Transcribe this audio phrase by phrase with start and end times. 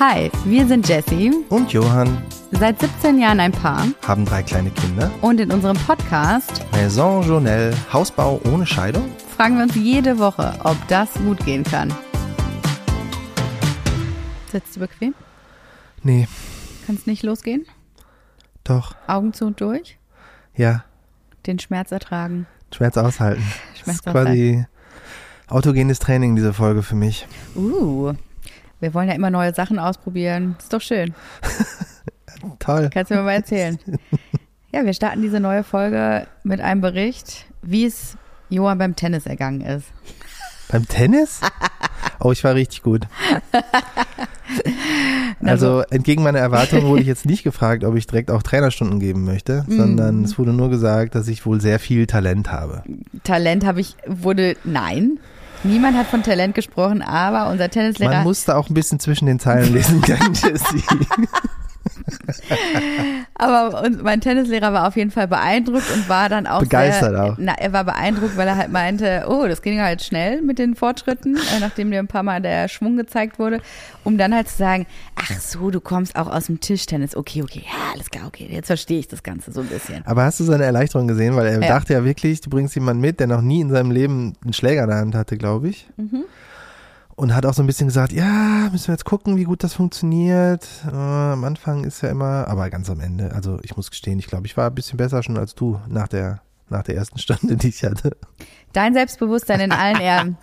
[0.00, 5.10] Hi, wir sind Jessie, und Johann seit 17 Jahren ein Paar haben drei kleine Kinder.
[5.20, 9.10] und in unserem Podcast Maison Journelle, Hausbau ohne Scheidung.
[9.36, 11.92] fragen wir uns jede Woche, ob das gut gehen kann.
[14.50, 15.14] Sitzt du bequem?
[16.02, 16.26] Nee,
[16.86, 17.66] Kannst nicht losgehen?
[18.64, 19.98] doch, Augen zu und durch?
[20.56, 20.82] ja,
[21.46, 22.46] Den Schmerz ertragen.
[22.74, 23.42] Schmerz aushalten.
[23.74, 24.64] Schmerz das ist quasi
[25.48, 27.26] autogenes Training, diese Folge für mich.
[27.54, 28.14] Uh,
[28.80, 30.56] wir wollen ja immer neue Sachen ausprobieren.
[30.58, 31.14] Ist doch schön.
[32.58, 32.90] Toll.
[32.92, 33.78] Kannst du mir mal erzählen?
[34.72, 38.16] Ja, wir starten diese neue Folge mit einem Bericht, wie es
[38.50, 39.86] Johann beim Tennis ergangen ist.
[40.70, 41.40] Beim Tennis?
[42.22, 43.06] Oh, ich war richtig gut.
[45.42, 49.24] Also entgegen meiner Erwartungen wurde ich jetzt nicht gefragt, ob ich direkt auch Trainerstunden geben
[49.24, 49.76] möchte, Mhm.
[49.76, 52.82] sondern es wurde nur gesagt, dass ich wohl sehr viel Talent habe.
[53.24, 55.18] Talent habe ich, wurde, nein.
[55.62, 59.38] Niemand hat von Talent gesprochen, aber unser Man Tennislehrer, musste auch ein bisschen zwischen den
[59.38, 60.82] Zeilen lesen können, Jessie.
[63.34, 67.24] Aber uns, mein Tennislehrer war auf jeden Fall beeindruckt und war dann auch Begeistert sehr,
[67.24, 67.34] auch.
[67.38, 70.74] Na, er war beeindruckt, weil er halt meinte, oh, das ging halt schnell mit den
[70.74, 73.60] Fortschritten, äh, nachdem dir ein paar Mal der Schwung gezeigt wurde,
[74.04, 74.86] um dann halt zu sagen,
[75.16, 78.66] ach so, du kommst auch aus dem Tischtennis, okay, okay, ja, alles klar, okay, jetzt
[78.66, 80.04] verstehe ich das Ganze so ein bisschen.
[80.06, 81.36] Aber hast du seine Erleichterung gesehen?
[81.36, 81.68] Weil er Ja.
[81.68, 84.82] dachte ja wirklich, du bringst jemanden mit, der noch nie in seinem Leben einen Schläger
[84.84, 85.88] in der Hand hatte, glaube ich.
[85.96, 86.24] Mhm.
[87.20, 89.74] Und hat auch so ein bisschen gesagt, ja, müssen wir jetzt gucken, wie gut das
[89.74, 90.66] funktioniert.
[90.90, 94.26] Äh, am Anfang ist ja immer, aber ganz am Ende, also ich muss gestehen, ich
[94.26, 96.40] glaube, ich war ein bisschen besser schon als du nach der,
[96.70, 98.16] nach der ersten Stunde, die ich hatte.
[98.72, 100.38] Dein Selbstbewusstsein in allen Ehren.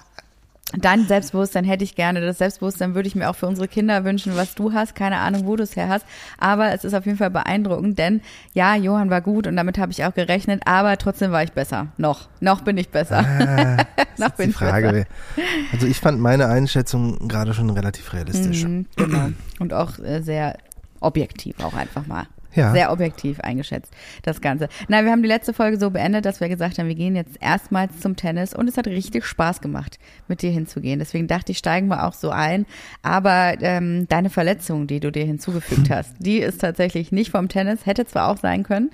[0.73, 2.19] Dein Selbstbewusstsein hätte ich gerne.
[2.19, 4.95] Das Selbstbewusstsein würde ich mir auch für unsere Kinder wünschen, was du hast.
[4.95, 6.05] Keine Ahnung, wo du es her hast.
[6.37, 8.19] Aber es ist auf jeden Fall beeindruckend, denn
[8.53, 10.63] ja, Johann war gut und damit habe ich auch gerechnet.
[10.65, 11.87] Aber trotzdem war ich besser.
[11.97, 12.27] Noch.
[12.41, 13.19] Noch bin ich besser.
[13.19, 13.85] Ah,
[14.17, 14.91] Noch bin die ich Frage.
[14.91, 15.05] besser.
[15.35, 18.65] wer- Also ich fand meine Einschätzung gerade schon relativ realistisch.
[18.65, 19.29] Mhm, genau.
[19.59, 20.57] Und auch äh, sehr
[20.99, 22.25] objektiv auch einfach mal.
[22.53, 22.71] Ja.
[22.71, 23.93] Sehr objektiv eingeschätzt,
[24.23, 24.69] das Ganze.
[24.87, 27.37] Na, wir haben die letzte Folge so beendet, dass wir gesagt haben, wir gehen jetzt
[27.39, 30.99] erstmals zum Tennis und es hat richtig Spaß gemacht, mit dir hinzugehen.
[30.99, 32.65] Deswegen dachte ich, steigen wir auch so ein.
[33.03, 37.85] Aber ähm, deine Verletzung, die du dir hinzugefügt hast, die ist tatsächlich nicht vom Tennis,
[37.85, 38.89] hätte zwar auch sein können.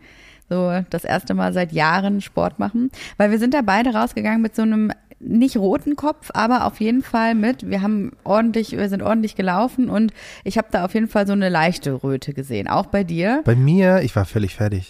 [0.50, 2.92] So das erste Mal seit Jahren Sport machen.
[3.18, 4.92] Weil wir sind da beide rausgegangen mit so einem
[5.26, 9.90] nicht roten Kopf, aber auf jeden Fall mit, wir haben ordentlich, wir sind ordentlich gelaufen
[9.90, 10.14] und
[10.44, 12.68] ich habe da auf jeden Fall so eine leichte Röte gesehen.
[12.68, 13.42] Auch bei dir.
[13.46, 14.88] Bei mir, ich war völlig fertig.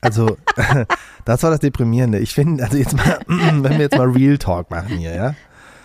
[0.00, 0.36] Also,
[1.24, 2.18] das war das Deprimierende.
[2.18, 5.34] Ich finde, also jetzt mal, wenn wir jetzt mal Real Talk machen hier, ja.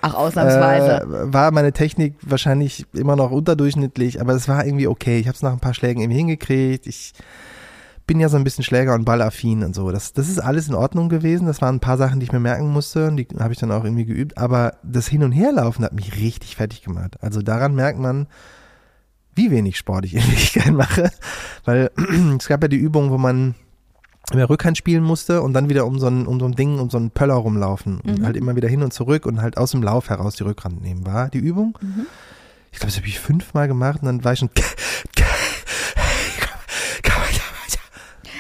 [0.01, 1.03] Ach, ausnahmsweise.
[1.03, 5.19] Äh, war meine Technik wahrscheinlich immer noch unterdurchschnittlich, aber es war irgendwie okay.
[5.19, 6.87] Ich habe es nach ein paar Schlägen irgendwie hingekriegt.
[6.87, 7.13] Ich
[8.09, 9.91] bin ja so ein bisschen Schläger- und Ballaffin und so.
[9.91, 11.45] Das, das ist alles in Ordnung gewesen.
[11.45, 13.71] Das waren ein paar Sachen, die ich mir merken musste und die habe ich dann
[13.71, 14.35] auch irgendwie geübt.
[14.35, 17.17] Aber das Hin- und Herlaufen hat mich richtig fertig gemacht.
[17.21, 18.25] Also daran merkt man,
[19.35, 21.11] wie wenig Sport ich in Wirklichkeit mache.
[21.65, 21.91] Weil
[22.39, 23.53] es gab ja die Übung, wo man
[24.33, 26.89] mehr Rückhand spielen musste und dann wieder um so ein, um so ein Ding, um
[26.89, 27.99] so einen Pöller rumlaufen.
[27.99, 30.81] Und halt immer wieder hin und zurück und halt aus dem Lauf heraus die Rückhand
[30.81, 31.77] nehmen war, die Übung.
[32.71, 34.49] Ich glaube, das habe ich fünfmal gemacht und dann war ich schon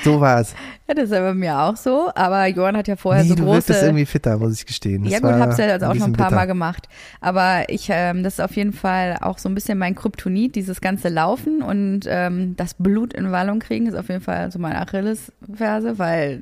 [0.03, 0.53] so war es.
[0.87, 3.35] Ja, das ist ja bei mir auch so, aber Johann hat ja vorher nee, so
[3.35, 3.55] du große.
[3.57, 5.03] wirktest irgendwie fitter, muss ich gestehen.
[5.03, 6.35] Das ja gut, hab's ja also auch schon ein paar bitter.
[6.35, 6.89] Mal gemacht.
[7.21, 10.81] Aber ich, ähm, das ist auf jeden Fall auch so ein bisschen mein Kryptonit, dieses
[10.81, 14.79] ganze Laufen und ähm, das Blut in Wallung kriegen ist auf jeden Fall so meine
[14.79, 16.41] Achillesferse, weil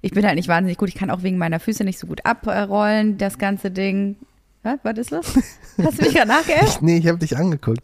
[0.00, 0.88] ich bin halt nicht wahnsinnig gut.
[0.88, 4.16] Ich kann auch wegen meiner Füße nicht so gut abrollen, das ganze Ding.
[4.62, 5.34] Was, was ist los?
[5.82, 6.82] Hast du mich gerade nachgeäfft?
[6.82, 7.82] Nee, ich habe dich angeguckt.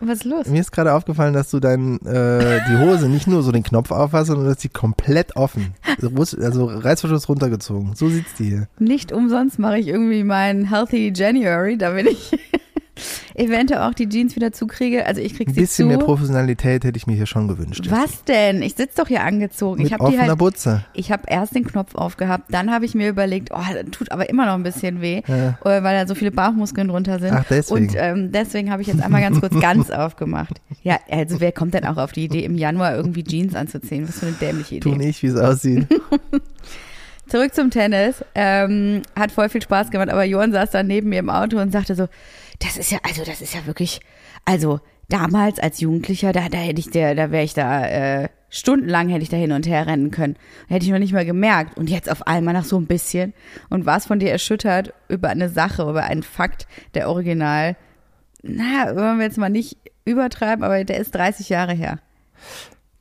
[0.00, 0.46] Was ist los?
[0.46, 3.90] Mir ist gerade aufgefallen, dass du dein, äh, die Hose nicht nur so den Knopf
[3.90, 5.74] auf hast, sondern dass sie komplett offen.
[6.02, 7.94] Also, also Reißverschluss runtergezogen.
[7.94, 8.68] So sieht's die hier.
[8.78, 12.32] Nicht umsonst mache ich irgendwie meinen Healthy January, damit ich
[13.34, 15.06] eventuell auch die Jeans wieder zukriege.
[15.06, 15.96] Also ich krieg Ein sie bisschen zu.
[15.96, 17.86] mehr Professionalität hätte ich mir hier schon gewünscht.
[17.90, 18.62] Was denn?
[18.62, 19.78] Ich sitze doch hier angezogen.
[19.82, 20.38] Mit ich habe die halt.
[20.38, 20.84] Butze.
[20.94, 24.28] Ich habe erst den Knopf aufgehabt, dann habe ich mir überlegt, oh, das tut aber
[24.28, 25.58] immer noch ein bisschen weh, Ja.
[25.64, 27.32] äh, weil da so viele Bauchmuskeln drunter sind.
[27.32, 27.88] Ach, deswegen.
[27.88, 30.60] Und ähm, deswegen habe ich jetzt einmal ganz kurz ganz aufgemacht.
[30.82, 34.08] Ja, also wer kommt denn auch auf die Idee, im Januar irgendwie Jeans anzuziehen?
[34.08, 34.98] Was für eine dämliche Tu Idee.
[34.98, 35.86] nicht, wie es aussieht.
[37.26, 38.22] Zurück zum Tennis.
[38.34, 41.72] Ähm, hat voll viel Spaß gemacht, aber Johann saß dann neben mir im Auto und
[41.72, 42.06] sagte so,
[42.60, 44.00] das ist ja, also das ist ja wirklich,
[44.44, 49.08] also damals als Jugendlicher, da, da hätte ich der, da wäre ich da, äh, stundenlang
[49.08, 50.36] hätte ich da hin und her rennen können.
[50.68, 51.76] Hätte ich noch nicht mal gemerkt.
[51.76, 53.34] Und jetzt auf einmal nach so ein bisschen.
[53.68, 57.76] Und war es von dir erschüttert über eine Sache, über einen Fakt, der original,
[58.42, 61.98] na, wollen wir jetzt mal nicht übertreiben, aber der ist 30 Jahre her.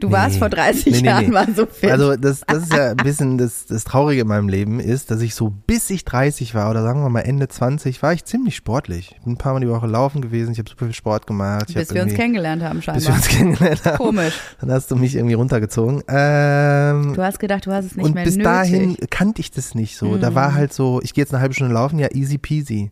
[0.03, 0.39] Du warst Nee.
[0.39, 1.31] vor 30 Nee, Jahren nee.
[1.31, 1.89] mal so fit.
[1.91, 5.21] Also das, das ist ja ein bisschen das, das Traurige in meinem Leben ist, dass
[5.21, 8.55] ich so bis ich 30 war oder sagen wir mal Ende 20, war ich ziemlich
[8.55, 9.15] sportlich.
[9.17, 11.65] Ich bin ein paar Mal die Woche laufen gewesen, ich habe super viel Sport gemacht.
[11.69, 13.15] Ich bis hab wir uns kennengelernt haben Bis wir scheinbar.
[13.15, 13.97] uns kennengelernt haben.
[13.97, 14.33] Komisch.
[14.59, 16.03] Dann hast du mich irgendwie runtergezogen.
[16.09, 18.43] Ähm, Du hast gedacht, du hast es nicht und mehr bis nötig.
[18.51, 20.17] dahin kannte ich das nicht so.
[20.17, 20.55] Da war Mhm.
[20.55, 22.91] halt so, ich gehe jetzt eine halbe Stunde laufen, ja easy peasy.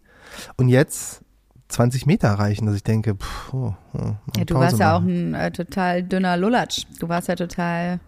[0.57, 1.20] Und jetzt
[1.71, 3.97] 20 Meter erreichen, dass ich denke, pff, oh, oh,
[4.37, 5.35] Ja, du Pause warst ja auch machen.
[5.35, 6.83] ein äh, total dünner Lulatsch.
[6.99, 7.99] Du warst ja total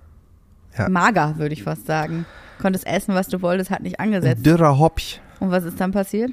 [0.78, 0.90] Ja.
[0.90, 2.26] mager, würde ich fast sagen.
[2.62, 4.46] Konntest essen, was du wolltest, hat nicht ein angesetzt.
[4.46, 5.20] dürrer Hopch.
[5.40, 6.32] Und was ist dann passiert?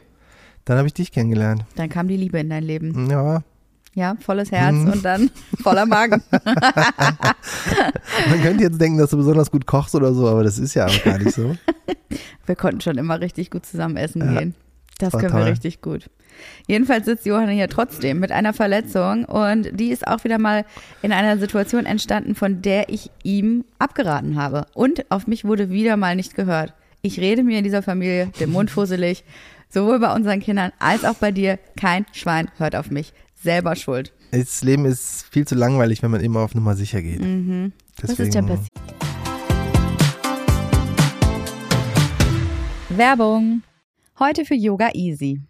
[0.65, 1.65] Dann habe ich dich kennengelernt.
[1.77, 3.09] Dann kam die Liebe in dein Leben.
[3.11, 3.43] Ja,
[3.95, 4.93] Ja, volles Herz Mhm.
[4.93, 5.31] und dann
[5.63, 6.23] voller Magen.
[8.29, 10.87] man könnte jetzt denken, dass du besonders gut kochst oder so, aber das ist ja
[10.87, 11.57] auch gar nicht so.
[12.47, 14.55] Wir konnten schon immer richtig gut zusammen essen Ja, gehen.
[15.03, 15.45] Das war können toll.
[15.45, 16.11] wir richtig gut.
[16.67, 20.65] Jedenfalls sitzt Johanna hier trotzdem mit einer Verletzung und die ist auch wieder mal
[21.03, 24.67] in einer Situation entstanden, von der ich ihm abgeraten habe.
[24.75, 26.73] Und auf mich wurde wieder mal nicht gehört.
[27.03, 29.25] Ich rede mir in dieser Familie den Mund fusselig,
[29.69, 31.59] sowohl bei unseren Kindern als auch bei dir.
[31.79, 33.13] Kein Schwein hört auf mich.
[33.43, 34.13] Selber schuld.
[34.33, 37.21] Das Leben ist viel zu langweilig, wenn man immer auf Nummer sicher geht.
[37.21, 37.73] Mhm.
[38.01, 38.69] Was Deswegen, ist denn passiert?
[42.91, 43.63] Werbung.
[44.23, 45.41] Heute für Yoga Easy.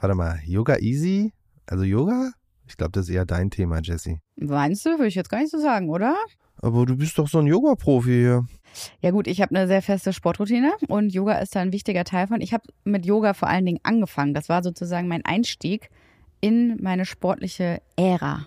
[0.00, 1.32] Warte mal, Yoga Easy?
[1.66, 2.30] Also Yoga?
[2.68, 4.20] Ich glaube, das ist eher dein Thema, Jesse.
[4.36, 4.90] Meinst du?
[4.90, 6.14] Würde ich jetzt gar nicht so sagen, oder?
[6.58, 8.46] Aber du bist doch so ein Yoga-Profi hier.
[9.00, 12.28] Ja gut, ich habe eine sehr feste Sportroutine und Yoga ist da ein wichtiger Teil
[12.28, 12.40] von.
[12.40, 14.34] Ich habe mit Yoga vor allen Dingen angefangen.
[14.34, 15.90] Das war sozusagen mein Einstieg
[16.40, 18.46] in meine sportliche Ära.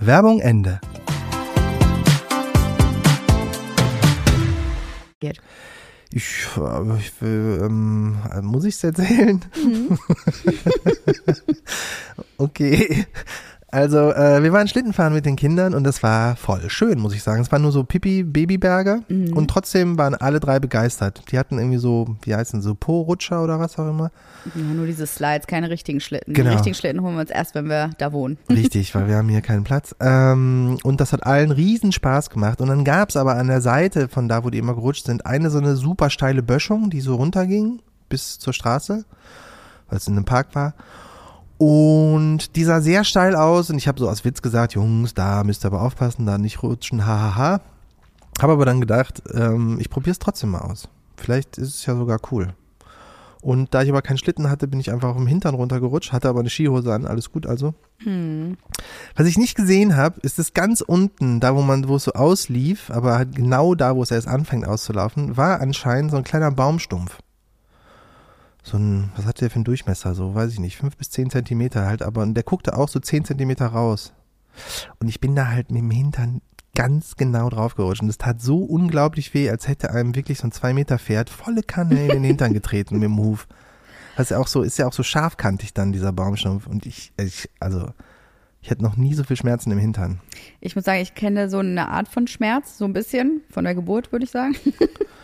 [0.00, 0.80] Werbung Ende.
[6.16, 9.44] Ich, äh, ich will, ähm, muss ich es erzählen?
[12.38, 13.06] okay.
[13.74, 17.24] Also, äh, wir waren Schlittenfahren mit den Kindern und das war voll schön, muss ich
[17.24, 17.42] sagen.
[17.42, 19.36] Es waren nur so Pipi-Babyberge Mhm.
[19.36, 21.22] und trotzdem waren alle drei begeistert.
[21.32, 24.12] Die hatten irgendwie so, wie heißen so Po-Rutscher oder was auch immer.
[24.54, 26.34] Ja, nur diese Slides, keine richtigen Schlitten.
[26.34, 26.50] Genau.
[26.50, 28.38] Die richtigen Schlitten holen wir uns erst, wenn wir da wohnen.
[28.48, 29.94] Richtig, weil wir haben hier keinen Platz.
[30.00, 32.60] Ähm, und das hat allen riesen Spaß gemacht.
[32.60, 35.50] Und dann gab's aber an der Seite von da, wo die immer gerutscht sind, eine
[35.50, 39.04] so eine super steile Böschung, die so runterging bis zur Straße,
[39.88, 40.74] weil es in einem Park war.
[41.58, 45.44] Und die sah sehr steil aus und ich habe so als Witz gesagt, Jungs, da
[45.44, 47.60] müsst ihr aber aufpassen, da nicht rutschen, hahaha.
[48.40, 50.88] Habe aber dann gedacht, ähm, ich probiere es trotzdem mal aus.
[51.16, 52.54] Vielleicht ist es ja sogar cool.
[53.44, 56.30] Und da ich aber keinen Schlitten hatte, bin ich einfach auf dem Hintern runtergerutscht, hatte
[56.30, 57.74] aber eine Skihose an, alles gut also.
[57.98, 58.56] Hm.
[59.14, 62.14] Was ich nicht gesehen habe, ist das ganz unten, da wo man, wo es so
[62.14, 66.50] auslief, aber halt genau da, wo es erst anfängt auszulaufen, war anscheinend so ein kleiner
[66.52, 67.18] Baumstumpf.
[68.64, 70.14] So ein, was hat der für einen Durchmesser?
[70.14, 72.98] So, weiß ich nicht, fünf bis zehn Zentimeter halt, aber und der guckte auch so
[72.98, 74.14] zehn Zentimeter raus.
[74.98, 76.40] Und ich bin da halt mit dem Hintern
[76.74, 78.02] ganz genau draufgerutscht.
[78.02, 81.28] Und es tat so unglaublich weh, als hätte einem wirklich so ein zwei Meter Pferd
[81.30, 83.46] volle Kanne in den Hintern getreten mit dem Huf.
[84.16, 86.66] Das ist ja auch so, ist ja auch so scharfkantig dann, dieser Baumstumpf.
[86.66, 87.90] Und ich, ich, also,
[88.62, 90.20] ich hatte noch nie so viel Schmerzen im Hintern.
[90.60, 93.74] Ich muss sagen, ich kenne so eine Art von Schmerz, so ein bisschen, von der
[93.74, 94.56] Geburt, würde ich sagen.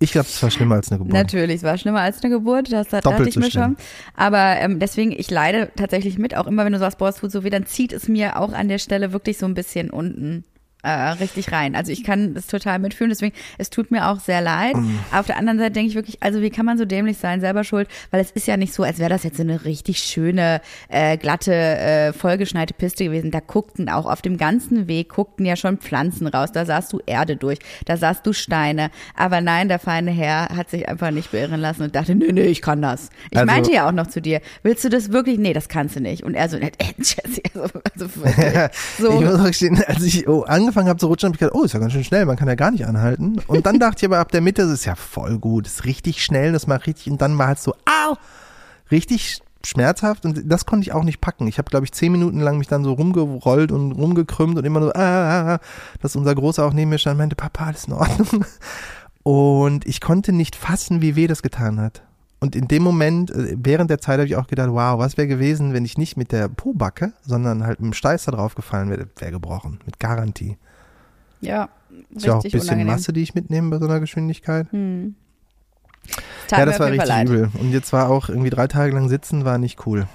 [0.00, 1.14] Ich glaube, es war schlimmer als eine Geburt.
[1.14, 3.62] Natürlich, es war schlimmer als eine Geburt, das hat, Doppelt dachte ich so mir schlimm.
[3.62, 3.76] schon.
[4.14, 7.30] Aber ähm, deswegen, ich leide tatsächlich mit, auch immer wenn du sagst, boah, es tut
[7.30, 10.44] so weh, dann zieht es mir auch an der Stelle wirklich so ein bisschen unten
[10.84, 11.74] äh, richtig rein.
[11.74, 14.74] Also ich kann das total mitfühlen, deswegen, es tut mir auch sehr leid.
[15.10, 17.40] Aber auf der anderen Seite denke ich wirklich, also wie kann man so dämlich sein,
[17.40, 19.98] selber schuld, weil es ist ja nicht so, als wäre das jetzt so eine richtig
[19.98, 23.30] schöne, äh, glatte, äh, vollgeschneite Piste gewesen.
[23.30, 27.00] Da guckten auch auf dem ganzen Weg, guckten ja schon Pflanzen raus, da sahst du
[27.06, 28.90] Erde durch, da sahst du Steine.
[29.16, 32.42] Aber nein, der feine Herr hat sich einfach nicht beirren lassen und dachte, nee, nee,
[32.42, 33.08] ich kann das.
[33.30, 35.38] Ich Also- meinte ja auch noch zu dir, willst du das wirklich?
[35.38, 36.22] Nee, das kannst du nicht.
[36.24, 38.70] Und er so, äh, Jesse, also, also wirklich.
[38.98, 39.08] So.
[39.14, 41.64] Ich muss auch gestehen, als ich oh, angefangen habe zu rutschen, habe ich gedacht, oh,
[41.64, 43.40] ist ja ganz schön schnell, man kann ja gar nicht anhalten.
[43.46, 46.24] Und dann dachte ich aber ab der Mitte, das ist ja voll gut, ist richtig
[46.24, 48.16] schnell, das macht richtig, und dann war halt so, au,
[48.90, 51.46] richtig schmerzhaft und das konnte ich auch nicht packen.
[51.46, 54.80] Ich habe, glaube ich, zehn Minuten lang mich dann so rumgerollt und rumgekrümmt und immer
[54.80, 55.58] nur, ah, ah, ah,
[56.00, 58.44] dass unser Großer auch neben mir stand und meinte, Papa, alles in Ordnung.
[59.22, 62.02] Und ich konnte nicht fassen, wie weh das getan hat.
[62.44, 65.26] Und in dem Moment, äh, während der Zeit habe ich auch gedacht, wow, was wäre
[65.26, 68.90] gewesen, wenn ich nicht mit der Po-Backe, sondern halt mit dem Steiß da drauf gefallen
[68.90, 70.58] wäre, wäre gebrochen, mit Garantie.
[71.40, 71.70] Ja,
[72.14, 72.86] Ist ja auch ein bisschen unangenehm.
[72.88, 74.70] Masse, die ich mitnehme bei so einer Geschwindigkeit.
[74.72, 75.14] Hm.
[76.50, 77.28] Ja, das war richtig leid.
[77.30, 77.48] übel.
[77.58, 80.06] Und jetzt war auch irgendwie drei Tage lang sitzen, war nicht cool.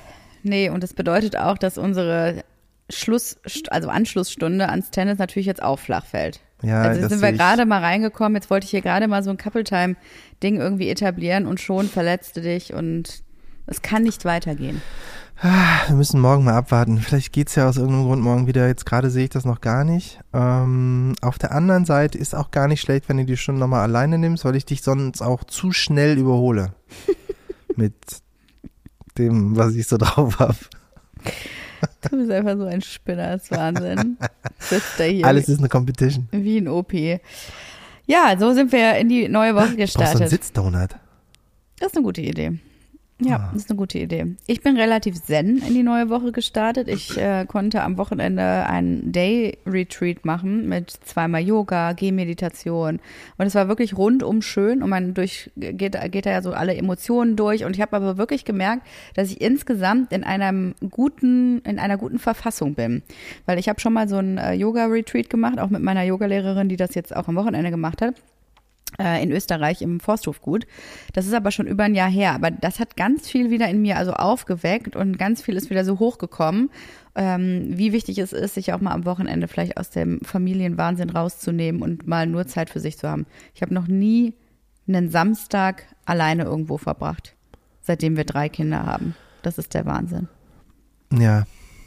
[0.44, 2.44] Nee, und das bedeutet auch, dass unsere
[2.92, 3.40] Schluss,
[3.72, 6.42] also Anschlussstunde ans Tennis natürlich jetzt auch flach fällt.
[6.62, 9.24] Ja, also das jetzt sind wir gerade mal reingekommen, jetzt wollte ich hier gerade mal
[9.24, 9.38] so ein
[10.39, 13.24] Couple-Time-Ding irgendwie etablieren und schon verletzte dich und
[13.67, 14.81] es kann nicht weitergehen.
[15.41, 16.98] Wir müssen morgen mal abwarten.
[17.00, 18.67] Vielleicht geht's ja aus irgendeinem Grund morgen wieder.
[18.67, 20.19] Jetzt gerade sehe ich das noch gar nicht.
[20.34, 23.84] Ähm, auf der anderen Seite ist auch gar nicht schlecht, wenn du die Stunde nochmal
[23.84, 26.74] alleine nimmst, weil ich dich sonst auch zu schnell überhole.
[27.77, 27.93] Mit
[29.17, 30.58] dem, was ich so drauf habe.
[32.01, 34.17] Du bist einfach so ein Spinner, das ist Wahnsinn.
[34.60, 36.27] Sitzt da hier Alles ist eine Competition.
[36.31, 36.91] wie ein OP.
[38.10, 40.30] Ja, so sind wir in die neue Woche Brauchst du einen gestartet.
[40.32, 40.89] Sitzdonut?
[41.78, 42.58] Das ist eine gute Idee.
[43.22, 43.50] Ja, Ah.
[43.54, 44.36] das ist eine gute Idee.
[44.48, 46.88] Ich bin relativ zen in die neue Woche gestartet.
[46.88, 53.00] Ich äh, konnte am Wochenende einen Day-Retreat machen mit zweimal Yoga, Gehmeditation.
[53.38, 56.76] Und es war wirklich rundum schön und man durch, geht, geht da ja so alle
[56.76, 57.66] Emotionen durch.
[57.66, 58.84] Und ich habe aber wirklich gemerkt,
[59.16, 63.04] dass ich insgesamt in einem guten, in einer guten Verfassung bin.
[63.46, 66.78] Weil ich habe schon mal so einen äh, Yoga-Retreat gemacht, auch mit meiner Yogalehrerin, die
[66.78, 68.16] das jetzt auch am Wochenende gemacht hat
[68.98, 70.65] in Österreich im Forsthofgut.
[71.13, 72.34] Das ist aber schon über ein Jahr her.
[72.34, 75.86] Aber das hat ganz viel wieder in mir also aufgeweckt und ganz viel ist wieder
[75.86, 76.69] so hochgekommen,
[77.15, 81.81] ähm, wie wichtig es ist, sich auch mal am Wochenende vielleicht aus dem Familienwahnsinn rauszunehmen
[81.81, 83.25] und mal nur Zeit für sich zu haben.
[83.53, 84.34] Ich habe noch nie
[84.88, 87.36] einen Samstag alleine irgendwo verbracht,
[87.81, 89.15] seitdem wir drei Kinder haben.
[89.41, 90.27] Das ist der Wahnsinn.
[91.13, 91.46] Ja,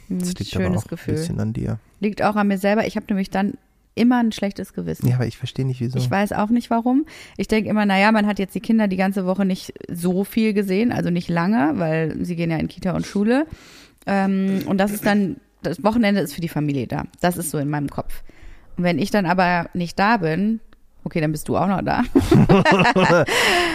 [0.09, 1.13] Ein das liegt aber schönes auch ein Gefühl.
[1.15, 1.79] bisschen an dir.
[1.99, 2.85] Liegt auch an mir selber.
[2.87, 3.53] Ich habe nämlich dann
[3.95, 5.07] immer ein schlechtes Gewissen.
[5.07, 5.97] Ja, aber ich verstehe nicht, wieso.
[5.97, 7.05] Ich weiß auch nicht warum.
[7.37, 10.53] Ich denke immer, naja, man hat jetzt die Kinder die ganze Woche nicht so viel
[10.53, 13.45] gesehen, also nicht lange, weil sie gehen ja in Kita und Schule.
[14.05, 17.03] Ähm, und das ist dann, das Wochenende ist für die Familie da.
[17.21, 18.23] Das ist so in meinem Kopf.
[18.77, 20.59] Und wenn ich dann aber nicht da bin,
[21.03, 22.03] okay, dann bist du auch noch da.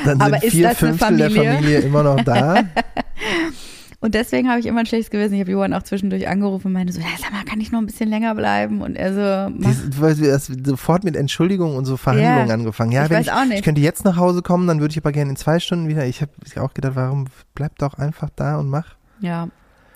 [0.05, 1.55] Dann aber sind ist vier das eine Fünftel der Familie?
[1.55, 2.65] Familie immer noch da.
[4.01, 5.35] Und deswegen habe ich immer ein schlechtes Gewissen.
[5.35, 7.81] Ich habe Johann auch zwischendurch angerufen und meinte so, ja, sag mal, kann ich noch
[7.81, 8.81] ein bisschen länger bleiben?
[8.81, 9.71] Und er so, mach.
[9.71, 12.93] Dies, weil wir erst sofort mit Entschuldigung und so Verhandlungen Ja, angefangen.
[12.93, 13.59] Ja, ich wenn weiß ich, auch nicht.
[13.59, 16.07] ich könnte jetzt nach Hause kommen, dann würde ich aber gerne in zwei Stunden wieder.
[16.07, 17.27] Ich habe auch gedacht, warum
[17.57, 18.95] bleib doch einfach da und mach.
[19.21, 19.49] Ja,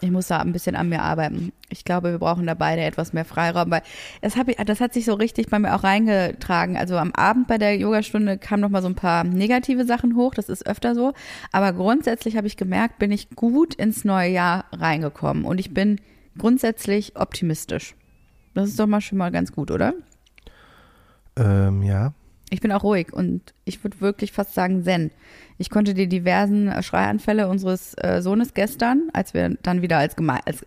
[0.02, 1.52] ich muss da ein bisschen an mir arbeiten.
[1.68, 3.82] Ich glaube, wir brauchen da beide etwas mehr Freiraum, weil
[4.20, 6.76] das, hab ich, das hat sich so richtig bei mir auch reingetragen.
[6.76, 10.34] Also am Abend bei der Yogastunde kamen noch mal so ein paar negative Sachen hoch,
[10.34, 11.12] das ist öfter so.
[11.52, 16.00] Aber grundsätzlich habe ich gemerkt, bin ich gut ins neue Jahr reingekommen und ich bin
[16.36, 17.94] grundsätzlich optimistisch.
[18.54, 19.94] Das ist doch mal schon mal ganz gut, oder?
[21.36, 22.12] Ähm, ja.
[22.50, 25.10] Ich bin auch ruhig und ich würde wirklich fast sagen zen.
[25.58, 30.16] Ich konnte die diversen äh, Schreianfälle unseres äh, Sohnes gestern, als wir dann wieder als,
[30.16, 30.64] geme als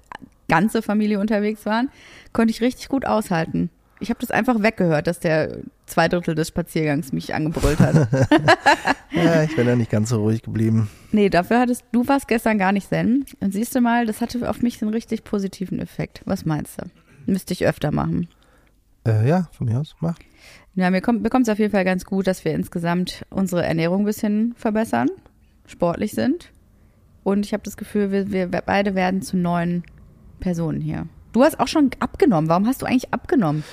[0.48, 1.89] ganze Familie unterwegs waren,
[2.34, 3.70] konnte ich richtig gut aushalten.
[4.00, 7.96] Ich habe das einfach weggehört, dass der zwei Drittel des Spaziergangs mich angebrüllt hat.
[9.12, 10.89] ja, ich bin ja nicht ganz so ruhig geblieben.
[11.12, 13.25] Nee, dafür hattest du warst gestern gar nicht zen.
[13.39, 16.22] Und siehst du mal, das hatte auf mich einen richtig positiven Effekt.
[16.25, 16.86] Was meinst du?
[17.25, 18.27] Müsste ich öfter machen.
[19.06, 20.18] Äh, ja, von mir aus, mach.
[20.76, 24.06] Ja, mir kommt es auf jeden Fall ganz gut, dass wir insgesamt unsere Ernährung ein
[24.06, 25.10] bisschen verbessern,
[25.68, 26.52] sportlich sind.
[27.24, 29.84] Und ich habe das Gefühl, wir, wir beide werden zu neuen
[30.40, 31.08] Personen hier.
[31.32, 32.50] Du hast auch schon abgenommen.
[32.50, 33.64] Warum hast du eigentlich abgenommen?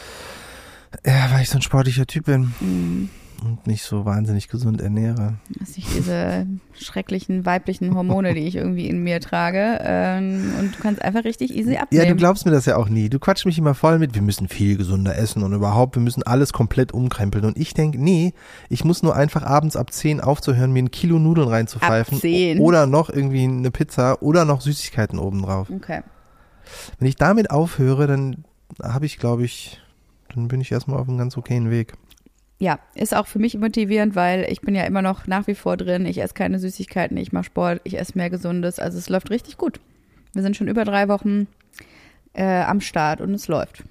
[1.05, 2.53] Ja, weil ich so ein sportlicher Typ bin.
[2.61, 3.11] Mhm
[3.45, 5.35] und nicht so wahnsinnig gesund ernähre.
[5.59, 9.79] Das sind diese schrecklichen weiblichen Hormone, die ich irgendwie in mir trage.
[9.83, 12.05] Ähm, und du kannst einfach richtig easy abnehmen.
[12.05, 13.09] Ja, du glaubst mir das ja auch nie.
[13.09, 16.23] Du quatschst mich immer voll mit, wir müssen viel gesunder essen und überhaupt, wir müssen
[16.23, 17.45] alles komplett umkrempeln.
[17.45, 18.33] Und ich denke, nee,
[18.69, 22.17] ich muss nur einfach abends ab 10 aufzuhören, mir ein Kilo Nudeln reinzupfeifen.
[22.17, 22.61] Ab 10.
[22.61, 25.69] Oder noch irgendwie eine Pizza oder noch Süßigkeiten obendrauf.
[25.71, 26.03] Okay.
[26.99, 28.45] Wenn ich damit aufhöre, dann
[28.83, 29.81] habe ich, glaube ich,
[30.35, 31.95] dann bin ich erstmal auf einem ganz okayen Weg
[32.63, 35.77] ja, ist auch für mich motivierend, weil ich bin ja immer noch nach wie vor
[35.77, 36.07] drin.
[36.07, 38.79] Ich esse keine Süßigkeiten, ich mache Sport, ich esse mehr Gesundes.
[38.79, 39.81] Also es läuft richtig gut.
[40.33, 41.49] Wir sind schon über drei Wochen
[42.35, 43.83] äh, am Start und es läuft.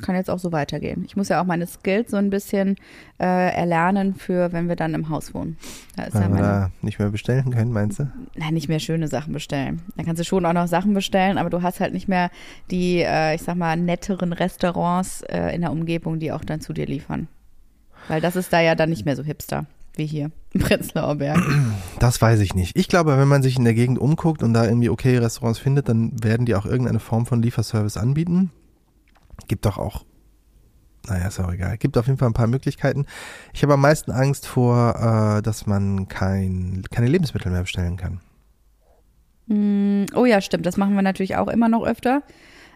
[0.00, 1.04] Kann jetzt auch so weitergehen.
[1.04, 2.76] Ich muss ja auch meine Skills so ein bisschen
[3.20, 5.58] äh, erlernen für, wenn wir dann im Haus wohnen.
[5.94, 8.10] Da ist Weil ja meine, nicht mehr bestellen können, meinst du?
[8.36, 9.82] Nein, nicht mehr schöne Sachen bestellen.
[9.98, 12.30] Da kannst du schon auch noch Sachen bestellen, aber du hast halt nicht mehr
[12.70, 16.72] die, äh, ich sag mal, netteren Restaurants äh, in der Umgebung, die auch dann zu
[16.72, 17.28] dir liefern.
[18.08, 19.66] Weil das ist da ja dann nicht mehr so hipster
[19.96, 21.40] wie hier im Prenzlauer Berg.
[21.98, 22.76] Das weiß ich nicht.
[22.76, 25.88] Ich glaube, wenn man sich in der Gegend umguckt und da irgendwie okay Restaurants findet,
[25.88, 28.50] dann werden die auch irgendeine Form von Lieferservice anbieten.
[29.48, 30.04] Gibt doch auch,
[31.08, 31.76] naja, ist auch egal.
[31.78, 33.06] Gibt auf jeden Fall ein paar Möglichkeiten.
[33.52, 34.94] Ich habe am meisten Angst vor,
[35.38, 38.20] äh, dass man kein, keine Lebensmittel mehr bestellen kann.
[39.46, 40.66] Mm, oh ja, stimmt.
[40.66, 42.22] Das machen wir natürlich auch immer noch öfter.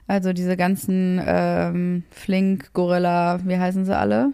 [0.06, 4.33] Also diese ganzen ähm, Flink, Gorilla, wie heißen sie alle?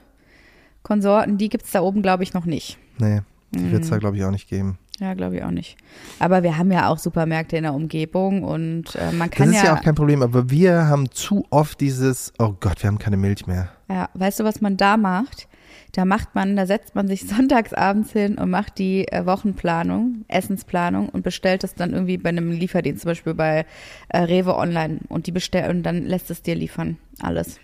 [0.82, 2.78] Konsorten, die gibt es da oben, glaube ich, noch nicht.
[2.98, 3.20] Nee,
[3.52, 4.78] die wird es da, glaube ich, auch nicht geben.
[5.00, 5.76] Ja, glaube ich auch nicht.
[6.20, 9.52] Aber wir haben ja auch Supermärkte in der Umgebung und äh, man kann ja.
[9.52, 12.88] Das ist ja, auch kein Problem, aber wir haben zu oft dieses, oh Gott, wir
[12.88, 13.68] haben keine Milch mehr.
[13.88, 15.48] Ja, weißt du, was man da macht?
[15.92, 21.08] Da macht man, da setzt man sich sonntagsabends hin und macht die äh, Wochenplanung, Essensplanung
[21.08, 23.66] und bestellt es dann irgendwie bei einem Lieferdienst, zum Beispiel bei
[24.08, 26.98] äh, Rewe Online und die bestellt und dann lässt es dir liefern.
[27.20, 27.58] Alles.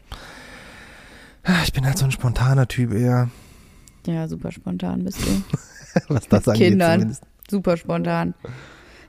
[1.48, 3.30] Ah, ich bin halt so ein spontaner Typ eher.
[4.06, 5.42] Ja, super spontan bist du.
[6.08, 7.00] Was das angeht Kindern.
[7.00, 7.22] zumindest.
[7.50, 8.34] Super spontan.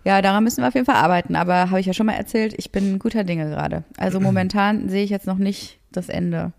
[0.06, 1.36] Ja, daran müssen wir auf jeden Fall arbeiten.
[1.36, 3.84] Aber habe ich ja schon mal erzählt, ich bin guter Dinge gerade.
[3.98, 6.54] Also momentan sehe ich jetzt noch nicht das Ende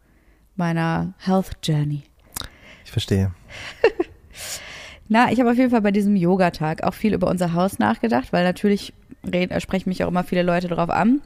[0.55, 2.03] meiner Health Journey.
[2.85, 3.33] Ich verstehe.
[5.09, 8.35] Na, ich habe auf jeden Fall bei diesem Yogatag auch viel über unser Haus nachgedacht,
[8.35, 8.93] weil natürlich
[9.25, 11.23] reden, sprechen mich auch immer viele Leute darauf an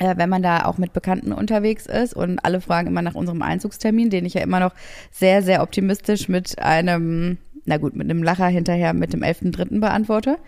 [0.00, 4.10] wenn man da auch mit Bekannten unterwegs ist und alle fragen immer nach unserem Einzugstermin,
[4.10, 4.72] den ich ja immer noch
[5.10, 9.80] sehr, sehr optimistisch mit einem, na gut, mit einem Lacher hinterher mit dem 11.3.
[9.80, 10.38] beantworte.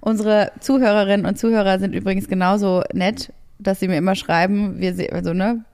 [0.00, 5.34] Unsere Zuhörerinnen und Zuhörer sind übrigens genauso nett, dass sie mir immer schreiben, wir also
[5.34, 5.64] ne,